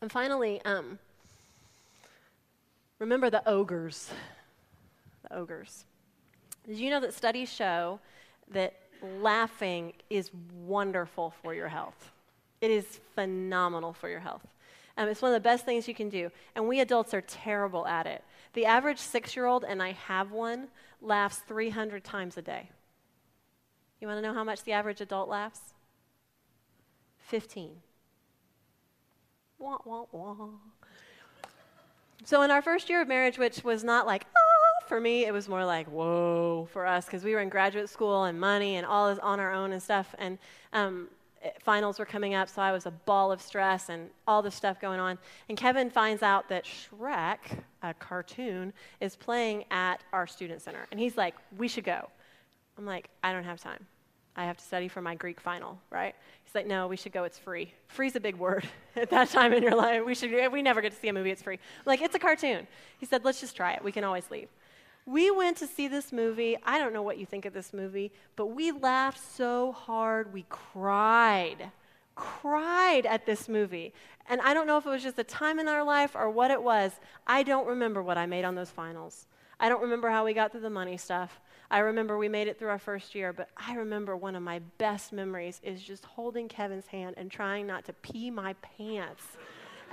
And 0.00 0.10
finally, 0.10 0.60
um, 0.64 0.98
remember 2.98 3.30
the 3.30 3.46
ogres. 3.48 4.10
The 5.22 5.36
ogres. 5.36 5.84
Did 6.66 6.78
you 6.78 6.90
know 6.90 7.00
that 7.00 7.12
studies 7.12 7.52
show 7.52 8.00
that 8.52 8.74
laughing 9.20 9.92
is 10.08 10.30
wonderful 10.64 11.34
for 11.42 11.54
your 11.54 11.68
health? 11.68 12.12
It 12.60 12.70
is 12.70 13.00
phenomenal 13.14 13.92
for 13.92 14.08
your 14.08 14.20
health. 14.20 14.46
Um, 14.96 15.08
it's 15.08 15.20
one 15.20 15.32
of 15.32 15.34
the 15.34 15.46
best 15.46 15.64
things 15.64 15.88
you 15.88 15.94
can 15.94 16.08
do. 16.08 16.30
And 16.54 16.68
we 16.68 16.80
adults 16.80 17.12
are 17.12 17.20
terrible 17.22 17.86
at 17.86 18.06
it. 18.06 18.22
The 18.52 18.66
average 18.66 18.98
six 18.98 19.34
year 19.34 19.46
old, 19.46 19.64
and 19.64 19.82
I 19.82 19.92
have 19.92 20.30
one, 20.30 20.68
laughs 21.04 21.38
300 21.38 22.02
times 22.02 22.36
a 22.36 22.42
day. 22.42 22.70
You 24.00 24.08
want 24.08 24.18
to 24.18 24.22
know 24.22 24.34
how 24.34 24.44
much 24.44 24.64
the 24.64 24.72
average 24.72 25.00
adult 25.00 25.28
laughs? 25.28 25.60
15. 27.18 27.70
Wah, 29.58 29.78
wah, 29.84 30.04
wah. 30.12 30.48
So, 32.24 32.42
in 32.42 32.50
our 32.50 32.62
first 32.62 32.88
year 32.88 33.02
of 33.02 33.08
marriage, 33.08 33.38
which 33.38 33.64
was 33.64 33.84
not 33.84 34.06
like, 34.06 34.26
ah, 34.36 34.86
for 34.86 35.00
me, 35.00 35.24
it 35.24 35.32
was 35.32 35.48
more 35.48 35.64
like, 35.64 35.86
whoa, 35.86 36.68
for 36.72 36.86
us, 36.86 37.04
because 37.06 37.24
we 37.24 37.34
were 37.34 37.40
in 37.40 37.48
graduate 37.48 37.88
school 37.88 38.24
and 38.24 38.38
money 38.38 38.76
and 38.76 38.86
all 38.86 39.08
is 39.08 39.18
on 39.18 39.40
our 39.40 39.52
own 39.52 39.72
and 39.72 39.82
stuff. 39.82 40.14
And 40.18 40.38
um, 40.72 41.08
Uh, 41.44 41.48
finals 41.60 41.98
were 41.98 42.04
coming 42.04 42.34
up, 42.34 42.48
so 42.48 42.62
I 42.62 42.72
was 42.72 42.86
a 42.86 42.90
ball 42.90 43.30
of 43.30 43.40
stress 43.42 43.88
and 43.88 44.10
all 44.26 44.42
this 44.42 44.54
stuff 44.54 44.80
going 44.80 45.00
on. 45.00 45.18
And 45.48 45.58
Kevin 45.58 45.90
finds 45.90 46.22
out 46.22 46.48
that 46.48 46.64
Shrek, 46.64 47.38
a 47.82 47.94
cartoon, 47.94 48.72
is 49.00 49.16
playing 49.16 49.64
at 49.70 50.02
our 50.12 50.26
student 50.26 50.62
center. 50.62 50.86
And 50.90 50.98
he's 50.98 51.16
like, 51.16 51.34
we 51.56 51.68
should 51.68 51.84
go. 51.84 52.08
I'm 52.78 52.86
like, 52.86 53.08
I 53.22 53.32
don't 53.32 53.44
have 53.44 53.60
time. 53.60 53.86
I 54.36 54.44
have 54.44 54.56
to 54.56 54.64
study 54.64 54.88
for 54.88 55.00
my 55.00 55.14
Greek 55.14 55.40
final, 55.40 55.78
right? 55.90 56.14
He's 56.42 56.54
like, 56.54 56.66
no, 56.66 56.88
we 56.88 56.96
should 56.96 57.12
go. 57.12 57.22
It's 57.22 57.38
free. 57.38 57.72
Free's 57.86 58.16
a 58.16 58.20
big 58.20 58.36
word 58.36 58.66
at 58.96 59.10
that 59.10 59.30
time 59.30 59.52
in 59.52 59.62
your 59.62 59.76
life. 59.76 60.04
We 60.04 60.14
should. 60.14 60.52
We 60.52 60.60
never 60.60 60.80
get 60.80 60.92
to 60.92 60.98
see 60.98 61.08
a 61.08 61.12
movie. 61.12 61.30
It's 61.30 61.42
free. 61.42 61.54
I'm 61.54 61.84
like, 61.86 62.02
it's 62.02 62.16
a 62.16 62.18
cartoon. 62.18 62.66
He 62.98 63.06
said, 63.06 63.24
let's 63.24 63.40
just 63.40 63.54
try 63.54 63.74
it. 63.74 63.84
We 63.84 63.92
can 63.92 64.02
always 64.02 64.28
leave. 64.30 64.48
We 65.06 65.30
went 65.30 65.58
to 65.58 65.66
see 65.66 65.86
this 65.86 66.12
movie. 66.12 66.56
I 66.62 66.78
don't 66.78 66.94
know 66.94 67.02
what 67.02 67.18
you 67.18 67.26
think 67.26 67.44
of 67.44 67.52
this 67.52 67.72
movie, 67.74 68.10
but 68.36 68.46
we 68.46 68.72
laughed 68.72 69.20
so 69.20 69.72
hard 69.72 70.32
we 70.32 70.46
cried. 70.48 71.70
Cried 72.14 73.04
at 73.04 73.26
this 73.26 73.48
movie. 73.48 73.92
And 74.28 74.40
I 74.40 74.54
don't 74.54 74.66
know 74.66 74.78
if 74.78 74.86
it 74.86 74.90
was 74.90 75.02
just 75.02 75.18
a 75.18 75.24
time 75.24 75.58
in 75.58 75.68
our 75.68 75.84
life 75.84 76.12
or 76.14 76.30
what 76.30 76.50
it 76.50 76.62
was. 76.62 76.92
I 77.26 77.42
don't 77.42 77.66
remember 77.66 78.02
what 78.02 78.16
I 78.16 78.24
made 78.24 78.44
on 78.44 78.54
those 78.54 78.70
finals. 78.70 79.26
I 79.60 79.68
don't 79.68 79.82
remember 79.82 80.08
how 80.08 80.24
we 80.24 80.32
got 80.32 80.52
through 80.52 80.62
the 80.62 80.70
money 80.70 80.96
stuff. 80.96 81.40
I 81.70 81.78
remember 81.78 82.16
we 82.16 82.28
made 82.28 82.48
it 82.48 82.58
through 82.58 82.68
our 82.68 82.78
first 82.78 83.14
year, 83.14 83.32
but 83.32 83.48
I 83.56 83.74
remember 83.74 84.16
one 84.16 84.36
of 84.36 84.42
my 84.42 84.60
best 84.78 85.12
memories 85.12 85.60
is 85.62 85.82
just 85.82 86.04
holding 86.04 86.48
Kevin's 86.48 86.86
hand 86.86 87.14
and 87.18 87.30
trying 87.30 87.66
not 87.66 87.84
to 87.86 87.92
pee 87.94 88.30
my 88.30 88.54
pants 88.54 89.24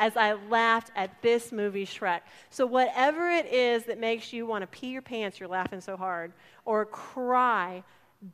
as 0.01 0.17
I 0.17 0.33
laughed 0.49 0.91
at 0.95 1.21
this 1.21 1.51
movie, 1.51 1.85
Shrek. 1.85 2.21
So, 2.49 2.65
whatever 2.65 3.29
it 3.29 3.45
is 3.45 3.83
that 3.83 3.99
makes 3.99 4.33
you 4.33 4.47
want 4.47 4.63
to 4.63 4.67
pee 4.67 4.87
your 4.87 5.03
pants, 5.03 5.39
you're 5.39 5.47
laughing 5.47 5.79
so 5.79 5.95
hard, 5.95 6.33
or 6.65 6.85
cry, 6.85 7.83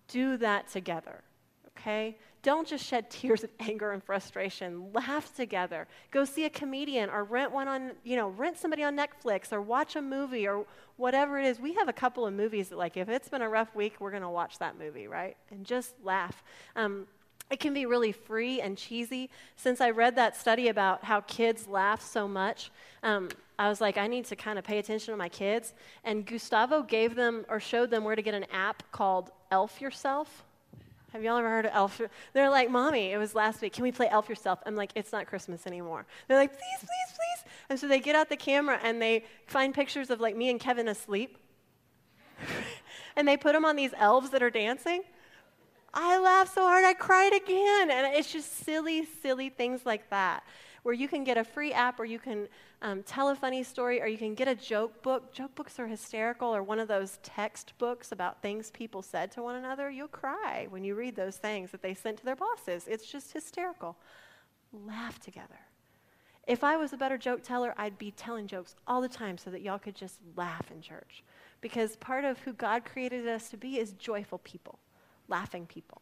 do 0.08 0.38
that 0.38 0.70
together, 0.70 1.22
okay? 1.78 2.16
Don't 2.42 2.66
just 2.66 2.86
shed 2.86 3.10
tears 3.10 3.44
of 3.44 3.50
anger 3.60 3.92
and 3.92 4.02
frustration. 4.02 4.94
Laugh 4.94 5.36
together. 5.36 5.88
Go 6.12 6.24
see 6.24 6.46
a 6.46 6.50
comedian 6.50 7.10
or 7.10 7.26
rent 7.26 7.52
one 7.52 7.68
on, 7.68 7.92
you 8.06 8.16
know, 8.16 8.30
rent 8.30 8.58
somebody 8.58 8.84
on 8.84 8.96
Netflix 8.96 9.52
or 9.52 9.62
watch 9.62 9.98
a 9.98 10.02
movie 10.02 10.48
or 10.48 10.66
whatever 10.96 11.38
it 11.38 11.46
is. 11.46 11.60
We 11.60 11.74
have 11.74 11.90
a 11.90 11.94
couple 11.94 12.26
of 12.26 12.34
movies 12.34 12.70
that, 12.70 12.78
like, 12.78 12.96
if 12.96 13.10
it's 13.10 13.28
been 13.28 13.42
a 13.42 13.50
rough 13.50 13.76
week, 13.76 13.96
we're 14.00 14.12
going 14.12 14.24
to 14.24 14.30
watch 14.30 14.60
that 14.60 14.80
movie, 14.80 15.08
right? 15.08 15.36
And 15.52 15.66
just 15.66 15.96
laugh. 16.02 16.42
Um, 16.78 17.08
it 17.50 17.60
can 17.60 17.74
be 17.74 17.86
really 17.86 18.12
free 18.12 18.60
and 18.62 18.78
cheesy. 18.78 19.30
Since 19.56 19.80
I 19.80 19.92
read 19.92 20.16
that 20.16 20.36
study 20.36 20.68
about 20.68 21.04
how 21.04 21.22
kids 21.22 21.68
laugh 21.68 22.02
so 22.02 22.28
much, 22.28 22.72
um, 23.04 23.30
I 23.58 23.70
was 23.70 23.82
like, 23.82 23.98
I 23.98 24.08
need 24.08 24.26
to 24.26 24.36
kind 24.36 24.60
of 24.60 24.66
pay 24.66 24.80
attention 24.80 25.14
to 25.14 25.18
my 25.18 25.30
kids. 25.30 25.74
And 26.04 26.26
Gustavo 26.26 26.84
gave 26.84 27.16
them 27.16 27.46
or 27.50 27.60
showed 27.60 27.90
them 27.90 28.04
where 28.04 28.16
to 28.16 28.22
get 28.22 28.34
an 28.34 28.46
app 28.52 28.84
called 28.92 29.32
Elf 29.50 29.82
Yourself. 29.82 30.44
Have 31.14 31.24
y'all 31.24 31.38
ever 31.38 31.50
heard 31.50 31.66
of 31.66 31.72
Elf? 31.74 32.02
They're 32.34 32.50
like, 32.50 32.70
Mommy, 32.70 33.14
it 33.14 33.18
was 33.18 33.34
last 33.34 33.62
week. 33.62 33.74
Can 33.74 33.84
we 33.84 33.92
play 33.94 34.10
Elf 34.10 34.28
Yourself? 34.28 34.60
I'm 34.66 34.76
like, 34.76 34.92
It's 34.94 35.14
not 35.14 35.26
Christmas 35.26 35.66
anymore. 35.66 36.06
They're 36.28 36.38
like, 36.38 36.52
Please, 36.52 36.80
please, 36.80 37.16
please. 37.16 37.52
And 37.70 37.80
so 37.80 37.88
they 37.88 38.00
get 38.00 38.16
out 38.16 38.30
the 38.30 38.38
camera 38.38 38.80
and 38.84 39.02
they 39.02 39.24
find 39.48 39.74
pictures 39.74 40.10
of 40.10 40.20
like 40.20 40.36
me 40.36 40.50
and 40.50 40.60
Kevin 40.60 40.90
asleep. 40.90 41.38
and 43.16 43.28
they 43.28 43.38
put 43.38 43.54
them 43.54 43.66
on 43.66 43.76
these 43.76 43.92
elves 43.98 44.30
that 44.32 44.44
are 44.44 44.52
dancing. 44.52 45.02
I 45.94 46.18
laughed 46.20 46.54
so 46.54 46.62
hard 46.62 46.86
I 46.86 46.94
cried 46.94 47.34
again. 47.34 47.92
And 47.92 48.16
it's 48.16 48.32
just 48.32 48.64
silly, 48.64 49.06
silly 49.22 49.50
things 49.50 49.86
like 49.86 50.10
that 50.10 50.44
where 50.88 50.94
you 50.94 51.10
can 51.10 51.26
get 51.26 51.38
a 51.38 51.44
free 51.44 51.74
app 51.74 52.00
or 52.00 52.06
you 52.06 52.18
can 52.18 52.48
um, 52.82 53.04
tell 53.04 53.28
a 53.28 53.36
funny 53.36 53.62
story 53.62 54.02
or 54.02 54.08
you 54.08 54.18
can 54.18 54.34
get 54.34 54.48
a 54.48 54.56
joke 54.56 55.02
book. 55.02 55.34
Joke 55.34 55.54
books 55.54 55.80
are 55.80 55.88
hysterical 55.88 56.56
or 56.56 56.64
one 56.64 56.80
of 56.80 56.88
those 56.88 57.20
textbooks 57.24 58.14
about 58.14 58.42
things 58.42 58.72
people 58.72 59.02
said 59.02 59.30
to 59.32 59.44
one 59.44 59.56
another. 59.56 59.90
You'll 59.90 60.08
cry 60.08 60.68
when 60.70 60.86
you 60.86 60.96
read 60.96 61.16
those 61.16 61.36
things 61.36 61.72
that 61.72 61.82
they 61.82 61.94
sent 61.94 62.20
to 62.20 62.26
their 62.26 62.38
bosses. 62.38 62.88
It's 62.88 63.06
just 63.06 63.34
hysterical. 63.34 63.98
Laugh 64.72 65.20
together. 65.20 65.60
If 66.48 66.64
I 66.64 66.78
was 66.78 66.94
a 66.94 66.98
better 66.98 67.18
joke 67.18 67.44
teller, 67.44 67.74
I'd 67.78 67.98
be 67.98 68.12
telling 68.12 68.48
jokes 68.48 68.74
all 68.88 69.02
the 69.02 69.10
time 69.10 69.38
so 69.38 69.50
that 69.50 69.62
y'all 69.62 69.80
could 69.80 69.96
just 69.96 70.22
laugh 70.38 70.72
in 70.72 70.82
church. 70.82 71.22
Because 71.60 71.98
part 71.98 72.24
of 72.24 72.40
who 72.40 72.54
God 72.54 72.86
created 72.86 73.28
us 73.28 73.50
to 73.50 73.58
be 73.58 73.78
is 73.78 73.92
joyful 73.92 74.38
people 74.38 74.80
laughing 75.28 75.66
people. 75.66 76.02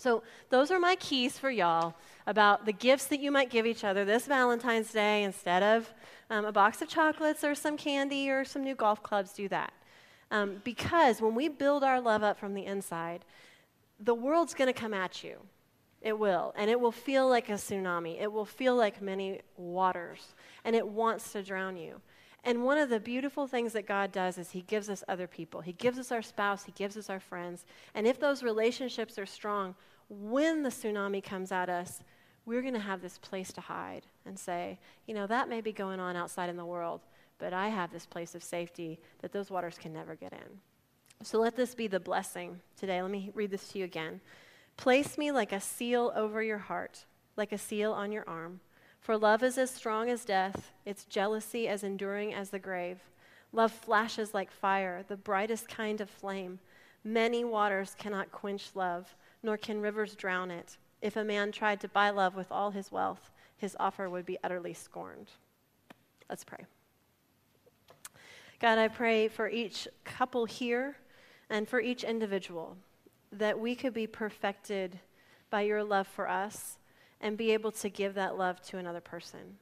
So, 0.00 0.22
those 0.50 0.70
are 0.70 0.78
my 0.78 0.94
keys 0.94 1.38
for 1.38 1.50
y'all 1.50 1.94
about 2.24 2.66
the 2.66 2.72
gifts 2.72 3.06
that 3.06 3.18
you 3.18 3.32
might 3.32 3.50
give 3.50 3.66
each 3.66 3.82
other 3.82 4.04
this 4.04 4.26
Valentine's 4.26 4.92
Day 4.92 5.24
instead 5.24 5.64
of 5.64 5.92
um, 6.30 6.44
a 6.44 6.52
box 6.52 6.80
of 6.80 6.88
chocolates 6.88 7.42
or 7.42 7.56
some 7.56 7.76
candy 7.76 8.30
or 8.30 8.44
some 8.44 8.62
new 8.62 8.76
golf 8.76 9.02
clubs. 9.02 9.32
Do 9.32 9.48
that. 9.48 9.72
Um, 10.30 10.60
because 10.62 11.20
when 11.20 11.34
we 11.34 11.48
build 11.48 11.82
our 11.82 12.00
love 12.00 12.22
up 12.22 12.38
from 12.38 12.54
the 12.54 12.64
inside, 12.64 13.24
the 13.98 14.14
world's 14.14 14.54
going 14.54 14.72
to 14.72 14.78
come 14.78 14.94
at 14.94 15.24
you. 15.24 15.38
It 16.00 16.16
will. 16.16 16.54
And 16.56 16.70
it 16.70 16.78
will 16.78 16.92
feel 16.92 17.28
like 17.28 17.48
a 17.48 17.54
tsunami. 17.54 18.20
It 18.20 18.32
will 18.32 18.44
feel 18.44 18.76
like 18.76 19.02
many 19.02 19.40
waters. 19.56 20.34
And 20.64 20.76
it 20.76 20.86
wants 20.86 21.32
to 21.32 21.42
drown 21.42 21.76
you. 21.76 22.00
And 22.48 22.64
one 22.64 22.78
of 22.78 22.88
the 22.88 22.98
beautiful 22.98 23.46
things 23.46 23.74
that 23.74 23.86
God 23.86 24.10
does 24.10 24.38
is 24.38 24.52
He 24.52 24.62
gives 24.62 24.88
us 24.88 25.04
other 25.06 25.26
people. 25.26 25.60
He 25.60 25.74
gives 25.74 25.98
us 25.98 26.10
our 26.10 26.22
spouse, 26.22 26.64
He 26.64 26.72
gives 26.72 26.96
us 26.96 27.10
our 27.10 27.20
friends. 27.20 27.66
And 27.94 28.06
if 28.06 28.18
those 28.18 28.42
relationships 28.42 29.18
are 29.18 29.26
strong, 29.26 29.74
when 30.08 30.62
the 30.62 30.70
tsunami 30.70 31.22
comes 31.22 31.52
at 31.52 31.68
us, 31.68 32.00
we're 32.46 32.62
going 32.62 32.72
to 32.72 32.80
have 32.80 33.02
this 33.02 33.18
place 33.18 33.52
to 33.52 33.60
hide 33.60 34.06
and 34.24 34.38
say, 34.38 34.78
you 35.06 35.12
know, 35.12 35.26
that 35.26 35.50
may 35.50 35.60
be 35.60 35.74
going 35.74 36.00
on 36.00 36.16
outside 36.16 36.48
in 36.48 36.56
the 36.56 36.64
world, 36.64 37.02
but 37.36 37.52
I 37.52 37.68
have 37.68 37.92
this 37.92 38.06
place 38.06 38.34
of 38.34 38.42
safety 38.42 38.98
that 39.20 39.30
those 39.30 39.50
waters 39.50 39.76
can 39.76 39.92
never 39.92 40.14
get 40.14 40.32
in. 40.32 40.60
So 41.22 41.40
let 41.40 41.54
this 41.54 41.74
be 41.74 41.86
the 41.86 42.00
blessing 42.00 42.60
today. 42.78 43.02
Let 43.02 43.10
me 43.10 43.30
read 43.34 43.50
this 43.50 43.68
to 43.72 43.78
you 43.78 43.84
again. 43.84 44.22
Place 44.78 45.18
me 45.18 45.32
like 45.32 45.52
a 45.52 45.60
seal 45.60 46.14
over 46.16 46.42
your 46.42 46.56
heart, 46.56 47.04
like 47.36 47.52
a 47.52 47.58
seal 47.58 47.92
on 47.92 48.10
your 48.10 48.26
arm. 48.26 48.60
For 49.00 49.16
love 49.16 49.42
is 49.42 49.56
as 49.58 49.70
strong 49.70 50.10
as 50.10 50.24
death, 50.24 50.72
its 50.84 51.04
jealousy 51.04 51.68
as 51.68 51.82
enduring 51.82 52.34
as 52.34 52.50
the 52.50 52.58
grave. 52.58 52.98
Love 53.52 53.72
flashes 53.72 54.34
like 54.34 54.50
fire, 54.50 55.04
the 55.08 55.16
brightest 55.16 55.68
kind 55.68 56.00
of 56.00 56.10
flame. 56.10 56.58
Many 57.04 57.44
waters 57.44 57.94
cannot 57.98 58.32
quench 58.32 58.70
love, 58.74 59.14
nor 59.42 59.56
can 59.56 59.80
rivers 59.80 60.14
drown 60.14 60.50
it. 60.50 60.76
If 61.00 61.16
a 61.16 61.24
man 61.24 61.52
tried 61.52 61.80
to 61.80 61.88
buy 61.88 62.10
love 62.10 62.34
with 62.34 62.50
all 62.50 62.70
his 62.70 62.92
wealth, 62.92 63.30
his 63.56 63.76
offer 63.80 64.10
would 64.10 64.26
be 64.26 64.38
utterly 64.44 64.74
scorned. 64.74 65.30
Let's 66.28 66.44
pray. 66.44 66.66
God, 68.60 68.78
I 68.78 68.88
pray 68.88 69.28
for 69.28 69.48
each 69.48 69.86
couple 70.04 70.44
here 70.44 70.96
and 71.48 71.68
for 71.68 71.80
each 71.80 72.04
individual 72.04 72.76
that 73.30 73.58
we 73.58 73.74
could 73.74 73.94
be 73.94 74.06
perfected 74.06 74.98
by 75.50 75.62
your 75.62 75.84
love 75.84 76.06
for 76.06 76.28
us 76.28 76.78
and 77.20 77.36
be 77.36 77.52
able 77.52 77.72
to 77.72 77.88
give 77.88 78.14
that 78.14 78.38
love 78.38 78.60
to 78.62 78.78
another 78.78 79.00
person. 79.00 79.56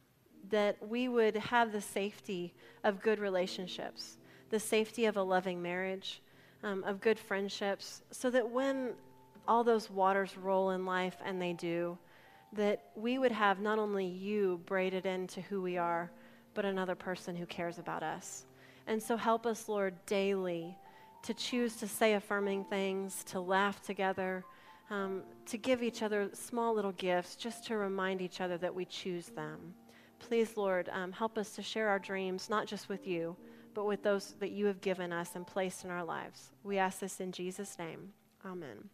That 0.50 0.76
we 0.86 1.08
would 1.08 1.36
have 1.36 1.72
the 1.72 1.80
safety 1.80 2.54
of 2.84 3.02
good 3.02 3.18
relationships, 3.18 4.18
the 4.50 4.60
safety 4.60 5.06
of 5.06 5.16
a 5.16 5.22
loving 5.22 5.60
marriage, 5.60 6.22
um, 6.62 6.84
of 6.84 7.00
good 7.00 7.18
friendships, 7.18 8.02
so 8.10 8.30
that 8.30 8.48
when 8.48 8.92
all 9.48 9.64
those 9.64 9.90
waters 9.90 10.36
roll 10.36 10.70
in 10.70 10.84
life, 10.84 11.16
and 11.24 11.40
they 11.40 11.52
do, 11.52 11.96
that 12.52 12.84
we 12.94 13.18
would 13.18 13.32
have 13.32 13.60
not 13.60 13.78
only 13.78 14.06
you 14.06 14.60
braided 14.66 15.06
into 15.06 15.40
who 15.42 15.60
we 15.60 15.76
are, 15.76 16.10
but 16.54 16.64
another 16.64 16.94
person 16.94 17.36
who 17.36 17.46
cares 17.46 17.78
about 17.78 18.02
us. 18.02 18.46
And 18.86 19.02
so 19.02 19.16
help 19.16 19.46
us, 19.46 19.68
Lord, 19.68 19.94
daily 20.06 20.76
to 21.22 21.34
choose 21.34 21.76
to 21.76 21.88
say 21.88 22.14
affirming 22.14 22.64
things, 22.64 23.24
to 23.24 23.40
laugh 23.40 23.82
together 23.82 24.44
um, 24.90 25.22
to 25.46 25.58
give 25.58 25.82
each 25.82 26.02
other 26.02 26.30
small 26.32 26.74
little 26.74 26.92
gifts 26.92 27.36
just 27.36 27.66
to 27.66 27.76
remind 27.76 28.20
each 28.20 28.40
other 28.40 28.58
that 28.58 28.74
we 28.74 28.84
choose 28.84 29.26
them. 29.26 29.74
Please, 30.18 30.56
Lord, 30.56 30.88
um, 30.92 31.12
help 31.12 31.36
us 31.38 31.54
to 31.56 31.62
share 31.62 31.88
our 31.88 31.98
dreams, 31.98 32.48
not 32.48 32.66
just 32.66 32.88
with 32.88 33.06
you, 33.06 33.36
but 33.74 33.84
with 33.84 34.02
those 34.02 34.34
that 34.40 34.52
you 34.52 34.66
have 34.66 34.80
given 34.80 35.12
us 35.12 35.32
and 35.34 35.46
placed 35.46 35.84
in 35.84 35.90
our 35.90 36.04
lives. 36.04 36.50
We 36.64 36.78
ask 36.78 37.00
this 37.00 37.20
in 37.20 37.32
Jesus' 37.32 37.78
name. 37.78 38.12
Amen. 38.44 38.88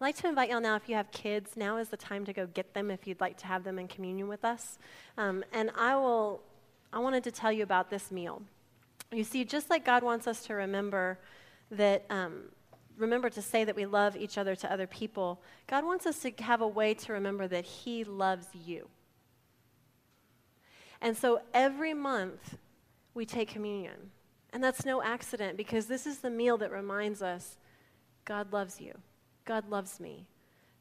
I'd 0.00 0.06
like 0.06 0.16
to 0.16 0.28
invite 0.28 0.50
y'all 0.50 0.60
now, 0.60 0.76
if 0.76 0.88
you 0.88 0.94
have 0.94 1.10
kids, 1.10 1.52
now 1.56 1.76
is 1.76 1.88
the 1.88 1.96
time 1.96 2.24
to 2.24 2.32
go 2.32 2.46
get 2.46 2.74
them 2.74 2.90
if 2.90 3.06
you'd 3.06 3.20
like 3.20 3.36
to 3.38 3.46
have 3.46 3.64
them 3.64 3.78
in 3.78 3.86
communion 3.88 4.28
with 4.28 4.44
us. 4.44 4.78
Um, 5.16 5.44
and 5.52 5.70
I 5.76 5.94
will, 5.96 6.42
I 6.92 6.98
wanted 6.98 7.24
to 7.24 7.30
tell 7.30 7.52
you 7.52 7.62
about 7.62 7.90
this 7.90 8.10
meal. 8.10 8.42
You 9.12 9.24
see, 9.24 9.44
just 9.44 9.70
like 9.70 9.84
God 9.84 10.02
wants 10.02 10.26
us 10.26 10.44
to 10.46 10.54
remember 10.54 11.18
that 11.70 12.04
um, 12.10 12.44
remember 13.00 13.30
to 13.30 13.42
say 13.42 13.64
that 13.64 13.76
we 13.76 13.86
love 13.86 14.16
each 14.16 14.38
other 14.38 14.54
to 14.56 14.72
other 14.72 14.86
people, 14.86 15.40
God 15.66 15.84
wants 15.84 16.06
us 16.06 16.20
to 16.20 16.30
have 16.40 16.60
a 16.60 16.68
way 16.68 16.94
to 16.94 17.12
remember 17.12 17.48
that 17.48 17.64
He 17.64 18.04
loves 18.04 18.46
you. 18.64 18.88
And 21.00 21.16
so 21.16 21.40
every 21.54 21.94
month, 21.94 22.58
we 23.14 23.26
take 23.26 23.48
communion. 23.48 24.10
And 24.52 24.62
that's 24.62 24.84
no 24.84 25.02
accident 25.02 25.56
because 25.56 25.86
this 25.86 26.06
is 26.06 26.18
the 26.18 26.30
meal 26.30 26.56
that 26.58 26.70
reminds 26.70 27.22
us 27.22 27.56
God 28.24 28.52
loves 28.52 28.80
you, 28.80 28.96
God 29.44 29.68
loves 29.70 29.98
me, 29.98 30.26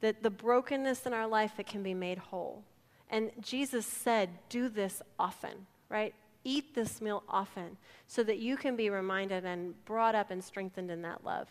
that 0.02 0.22
the 0.24 0.30
brokenness 0.30 1.06
in 1.06 1.14
our 1.14 1.28
life, 1.28 1.54
that 1.58 1.68
can 1.68 1.84
be 1.84 1.94
made 1.94 2.18
whole. 2.18 2.64
And 3.10 3.32
Jesus 3.42 3.86
said, 3.86 4.30
Do 4.50 4.70
this 4.70 5.02
often, 5.18 5.66
right? 5.88 6.14
Eat 6.44 6.76
this 6.76 7.02
meal 7.02 7.24
often 7.28 7.78
so 8.08 8.24
that 8.24 8.40
you 8.40 8.56
can 8.56 8.76
be 8.76 8.90
reminded 8.90 9.46
and 9.46 9.74
brought 9.86 10.16
up 10.16 10.32
and 10.32 10.44
strengthened 10.44 10.92
in 10.92 11.02
that 11.02 11.24
love. 11.24 11.48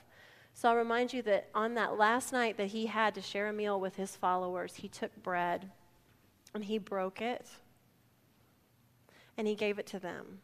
So 0.58 0.68
I'll 0.68 0.74
remind 0.74 1.12
you 1.12 1.22
that 1.22 1.50
on 1.54 1.74
that 1.74 1.96
last 1.96 2.32
night 2.32 2.56
that 2.56 2.66
he 2.66 2.86
had 2.86 3.14
to 3.14 3.22
share 3.22 3.46
a 3.46 3.52
meal 3.52 3.78
with 3.78 3.94
his 3.94 4.16
followers, 4.16 4.74
he 4.74 4.88
took 4.88 5.14
bread 5.22 5.70
and 6.52 6.64
he 6.64 6.78
broke 6.78 7.22
it 7.22 7.46
and 9.36 9.46
he 9.46 9.54
gave 9.54 9.78
it 9.78 9.86
to 9.86 10.00
them. 10.00 10.40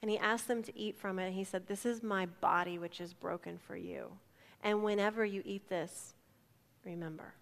And 0.00 0.12
he 0.12 0.16
asked 0.16 0.46
them 0.46 0.62
to 0.62 0.78
eat 0.78 0.96
from 0.96 1.18
it. 1.18 1.26
And 1.26 1.34
he 1.34 1.42
said, 1.42 1.66
This 1.66 1.84
is 1.84 2.04
my 2.04 2.26
body, 2.40 2.78
which 2.78 3.00
is 3.00 3.12
broken 3.12 3.58
for 3.58 3.76
you. 3.76 4.12
And 4.62 4.84
whenever 4.84 5.24
you 5.24 5.42
eat 5.44 5.68
this, 5.68 6.14
remember. 6.84 7.34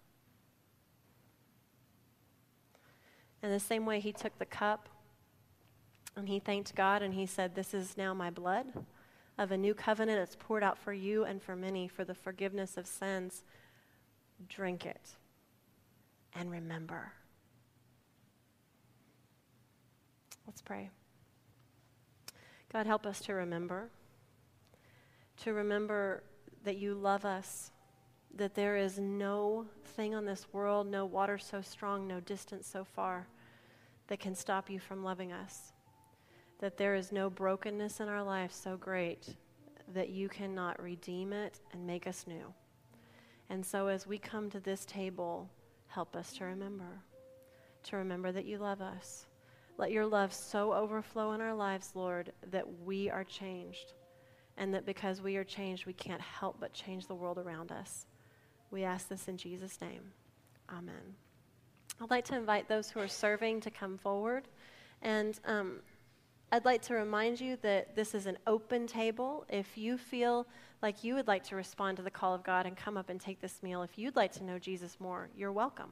In 3.43 3.51
the 3.51 3.59
same 3.59 3.85
way, 3.85 3.99
he 3.99 4.11
took 4.11 4.39
the 4.39 4.45
cup 4.45 4.89
and 6.15 6.27
he 6.27 6.39
thanked 6.39 6.73
God 6.73 7.03
and 7.03 7.13
he 7.13 7.27
said, 7.27 7.53
This 7.53 7.75
is 7.75 7.95
now 7.95 8.15
my 8.15 8.31
blood 8.31 8.65
of 9.37 9.51
a 9.51 9.57
new 9.57 9.73
covenant. 9.73 10.19
that's 10.19 10.35
poured 10.35 10.63
out 10.63 10.77
for 10.77 10.93
you 10.93 11.23
and 11.23 11.41
for 11.41 11.55
many 11.55 11.87
for 11.87 12.03
the 12.03 12.15
forgiveness 12.15 12.77
of 12.77 12.87
sins. 12.87 13.43
Drink 14.47 14.85
it 14.85 15.15
and 16.35 16.51
remember. 16.51 17.13
Let's 20.45 20.61
pray. 20.61 20.89
God, 22.71 22.85
help 22.85 23.05
us 23.05 23.19
to 23.21 23.33
remember. 23.33 23.89
To 25.43 25.53
remember 25.53 26.23
that 26.63 26.77
you 26.77 26.93
love 26.93 27.25
us, 27.25 27.71
that 28.35 28.55
there 28.55 28.77
is 28.77 28.97
no 28.97 29.65
thing 29.95 30.15
on 30.15 30.25
this 30.25 30.47
world, 30.51 30.87
no 30.87 31.05
water 31.05 31.37
so 31.37 31.61
strong, 31.61 32.07
no 32.07 32.19
distance 32.19 32.67
so 32.67 32.83
far 32.83 33.27
that 34.07 34.19
can 34.19 34.35
stop 34.35 34.69
you 34.69 34.79
from 34.79 35.03
loving 35.03 35.31
us. 35.31 35.73
That 36.59 36.77
there 36.77 36.95
is 36.95 37.11
no 37.11 37.29
brokenness 37.29 37.99
in 37.99 38.07
our 38.07 38.23
life 38.23 38.51
so 38.51 38.77
great 38.77 39.35
that 39.93 40.09
you 40.09 40.27
cannot 40.27 40.81
redeem 40.81 41.33
it 41.33 41.59
and 41.71 41.85
make 41.85 42.07
us 42.07 42.25
new. 42.27 42.53
And 43.49 43.65
so 43.65 43.87
as 43.87 44.05
we 44.05 44.17
come 44.17 44.49
to 44.49 44.59
this 44.59 44.85
table, 44.85 45.49
help 45.87 46.15
us 46.15 46.33
to 46.33 46.45
remember, 46.45 47.03
to 47.83 47.97
remember 47.97 48.31
that 48.31 48.45
you 48.45 48.57
love 48.57 48.81
us. 48.81 49.27
Let 49.77 49.91
your 49.91 50.05
love 50.05 50.33
so 50.33 50.73
overflow 50.73 51.33
in 51.33 51.41
our 51.41 51.53
lives, 51.53 51.91
Lord, 51.93 52.33
that 52.51 52.81
we 52.83 53.09
are 53.09 53.23
changed. 53.23 53.93
And 54.57 54.73
that 54.73 54.85
because 54.85 55.21
we 55.21 55.37
are 55.37 55.43
changed, 55.43 55.85
we 55.85 55.93
can't 55.93 56.21
help 56.21 56.57
but 56.59 56.73
change 56.73 57.05
the 57.05 57.15
world 57.15 57.37
around 57.37 57.71
us. 57.71 58.07
We 58.71 58.83
ask 58.83 59.07
this 59.07 59.27
in 59.27 59.37
Jesus' 59.37 59.79
name. 59.79 60.01
Amen. 60.69 61.15
I'd 62.01 62.09
like 62.09 62.25
to 62.25 62.35
invite 62.35 62.67
those 62.67 62.89
who 62.89 62.99
are 62.99 63.07
serving 63.07 63.61
to 63.61 63.71
come 63.71 63.97
forward. 63.97 64.47
And 65.03 65.39
um, 65.45 65.79
I'd 66.49 66.63
like 66.63 66.81
to 66.83 66.93
remind 66.93 67.41
you 67.41 67.57
that 67.61 67.93
this 67.93 68.15
is 68.15 68.25
an 68.25 68.37
open 68.47 68.87
table. 68.87 69.45
If 69.49 69.77
you 69.77 69.97
feel 69.97 70.47
like 70.81 71.03
you 71.03 71.15
would 71.15 71.27
like 71.27 71.43
to 71.45 71.57
respond 71.57 71.97
to 71.97 72.03
the 72.03 72.09
call 72.09 72.33
of 72.33 72.41
God 72.43 72.65
and 72.65 72.77
come 72.77 72.95
up 72.95 73.09
and 73.09 73.19
take 73.19 73.41
this 73.41 73.61
meal, 73.61 73.81
if 73.81 73.97
you'd 73.97 74.15
like 74.15 74.31
to 74.33 74.45
know 74.45 74.57
Jesus 74.57 74.95
more, 75.01 75.27
you're 75.35 75.51
welcome. 75.51 75.89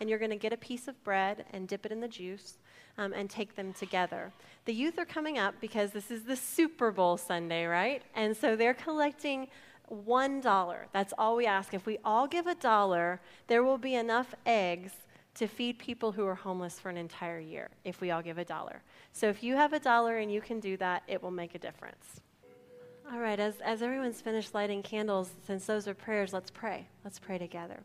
And 0.00 0.10
you're 0.10 0.18
going 0.18 0.32
to 0.32 0.36
get 0.36 0.52
a 0.52 0.56
piece 0.56 0.88
of 0.88 1.02
bread 1.04 1.44
and 1.52 1.68
dip 1.68 1.86
it 1.86 1.92
in 1.92 2.00
the 2.00 2.08
juice 2.08 2.58
um, 2.98 3.12
and 3.12 3.30
take 3.30 3.54
them 3.54 3.72
together. 3.72 4.32
The 4.64 4.74
youth 4.74 4.98
are 4.98 5.04
coming 5.04 5.38
up 5.38 5.54
because 5.60 5.92
this 5.92 6.10
is 6.10 6.24
the 6.24 6.34
Super 6.36 6.90
Bowl 6.90 7.16
Sunday, 7.16 7.64
right? 7.66 8.02
And 8.16 8.36
so 8.36 8.56
they're 8.56 8.74
collecting 8.74 9.46
one 9.86 10.40
dollar. 10.40 10.88
That's 10.92 11.14
all 11.16 11.36
we 11.36 11.46
ask. 11.46 11.74
If 11.74 11.86
we 11.86 11.98
all 12.04 12.26
give 12.26 12.48
a 12.48 12.56
dollar, 12.56 13.20
there 13.46 13.62
will 13.62 13.78
be 13.78 13.94
enough 13.94 14.34
eggs 14.46 14.92
to 15.34 15.46
feed 15.46 15.78
people 15.78 16.12
who 16.12 16.26
are 16.26 16.34
homeless 16.34 16.78
for 16.78 16.90
an 16.90 16.96
entire 16.96 17.40
year 17.40 17.70
if 17.84 18.00
we 18.00 18.10
all 18.10 18.22
give 18.22 18.38
a 18.38 18.44
dollar. 18.44 18.82
So 19.12 19.28
if 19.28 19.42
you 19.42 19.56
have 19.56 19.72
a 19.72 19.80
dollar 19.80 20.18
and 20.18 20.30
you 20.32 20.40
can 20.40 20.60
do 20.60 20.76
that, 20.76 21.02
it 21.08 21.22
will 21.22 21.30
make 21.30 21.54
a 21.54 21.58
difference. 21.58 22.20
All 23.10 23.18
right, 23.18 23.40
as, 23.40 23.60
as 23.60 23.82
everyone's 23.82 24.20
finished 24.20 24.54
lighting 24.54 24.82
candles, 24.82 25.30
since 25.46 25.66
those 25.66 25.88
are 25.88 25.94
prayers, 25.94 26.32
let's 26.32 26.50
pray. 26.50 26.86
Let's 27.04 27.18
pray 27.18 27.38
together. 27.38 27.80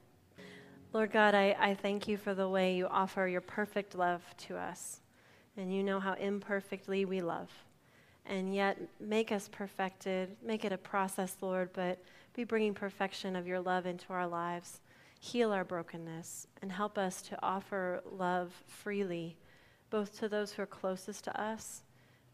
Lord 0.93 1.11
God, 1.11 1.35
I, 1.35 1.55
I 1.59 1.73
thank 1.73 2.07
you 2.07 2.17
for 2.17 2.33
the 2.33 2.47
way 2.47 2.75
you 2.75 2.87
offer 2.87 3.27
your 3.27 3.41
perfect 3.41 3.95
love 3.95 4.21
to 4.47 4.57
us. 4.57 5.01
And 5.57 5.73
you 5.73 5.83
know 5.83 5.99
how 5.99 6.13
imperfectly 6.13 7.03
we 7.03 7.21
love. 7.21 7.49
And 8.25 8.53
yet, 8.53 8.77
make 8.99 9.31
us 9.31 9.49
perfected. 9.51 10.35
Make 10.43 10.63
it 10.65 10.71
a 10.71 10.77
process, 10.77 11.35
Lord, 11.41 11.71
but 11.73 11.99
be 12.35 12.43
bringing 12.43 12.73
perfection 12.73 13.35
of 13.35 13.47
your 13.47 13.59
love 13.59 13.85
into 13.85 14.13
our 14.13 14.27
lives. 14.27 14.81
Heal 15.19 15.51
our 15.51 15.63
brokenness 15.63 16.47
and 16.61 16.71
help 16.71 16.97
us 16.97 17.21
to 17.23 17.37
offer 17.43 18.01
love 18.09 18.53
freely, 18.67 19.37
both 19.89 20.17
to 20.19 20.29
those 20.29 20.51
who 20.51 20.61
are 20.61 20.67
closest 20.67 21.23
to 21.25 21.41
us 21.41 21.83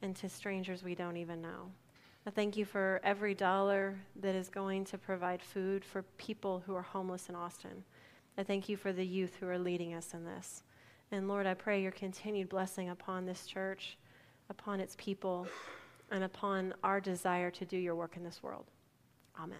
and 0.01 0.15
to 0.17 0.29
strangers 0.29 0.83
we 0.83 0.95
don't 0.95 1.17
even 1.17 1.41
know. 1.41 1.71
I 2.25 2.29
thank 2.29 2.55
you 2.55 2.65
for 2.65 3.01
every 3.03 3.33
dollar 3.33 3.95
that 4.21 4.35
is 4.35 4.49
going 4.49 4.85
to 4.85 4.97
provide 4.97 5.41
food 5.41 5.83
for 5.83 6.03
people 6.17 6.63
who 6.65 6.75
are 6.75 6.81
homeless 6.81 7.29
in 7.29 7.35
Austin. 7.35 7.83
I 8.37 8.43
thank 8.43 8.69
you 8.69 8.77
for 8.77 8.93
the 8.93 9.05
youth 9.05 9.35
who 9.39 9.47
are 9.47 9.59
leading 9.59 9.93
us 9.93 10.13
in 10.13 10.23
this. 10.23 10.63
And 11.11 11.27
Lord, 11.27 11.45
I 11.45 11.53
pray 11.53 11.81
your 11.81 11.91
continued 11.91 12.49
blessing 12.49 12.89
upon 12.89 13.25
this 13.25 13.45
church, 13.45 13.97
upon 14.49 14.79
its 14.79 14.95
people, 14.97 15.47
and 16.11 16.23
upon 16.23 16.73
our 16.83 16.99
desire 16.99 17.51
to 17.51 17.65
do 17.65 17.77
your 17.77 17.95
work 17.95 18.17
in 18.17 18.23
this 18.23 18.41
world. 18.41 18.65
Amen. 19.39 19.59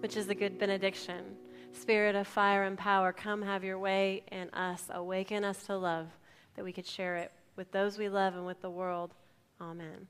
Which 0.00 0.16
is 0.16 0.28
a 0.28 0.34
good 0.34 0.58
benediction. 0.58 1.36
Spirit 1.72 2.14
of 2.14 2.26
fire 2.26 2.64
and 2.64 2.76
power, 2.76 3.12
come 3.12 3.42
have 3.42 3.64
your 3.64 3.78
way 3.78 4.24
in 4.30 4.50
us. 4.50 4.84
Awaken 4.90 5.44
us 5.44 5.64
to 5.66 5.76
love 5.76 6.08
that 6.56 6.64
we 6.64 6.72
could 6.72 6.86
share 6.86 7.16
it 7.16 7.32
with 7.56 7.70
those 7.72 7.98
we 7.98 8.08
love 8.08 8.34
and 8.34 8.46
with 8.46 8.60
the 8.60 8.70
world. 8.70 9.14
Amen. 9.60 10.08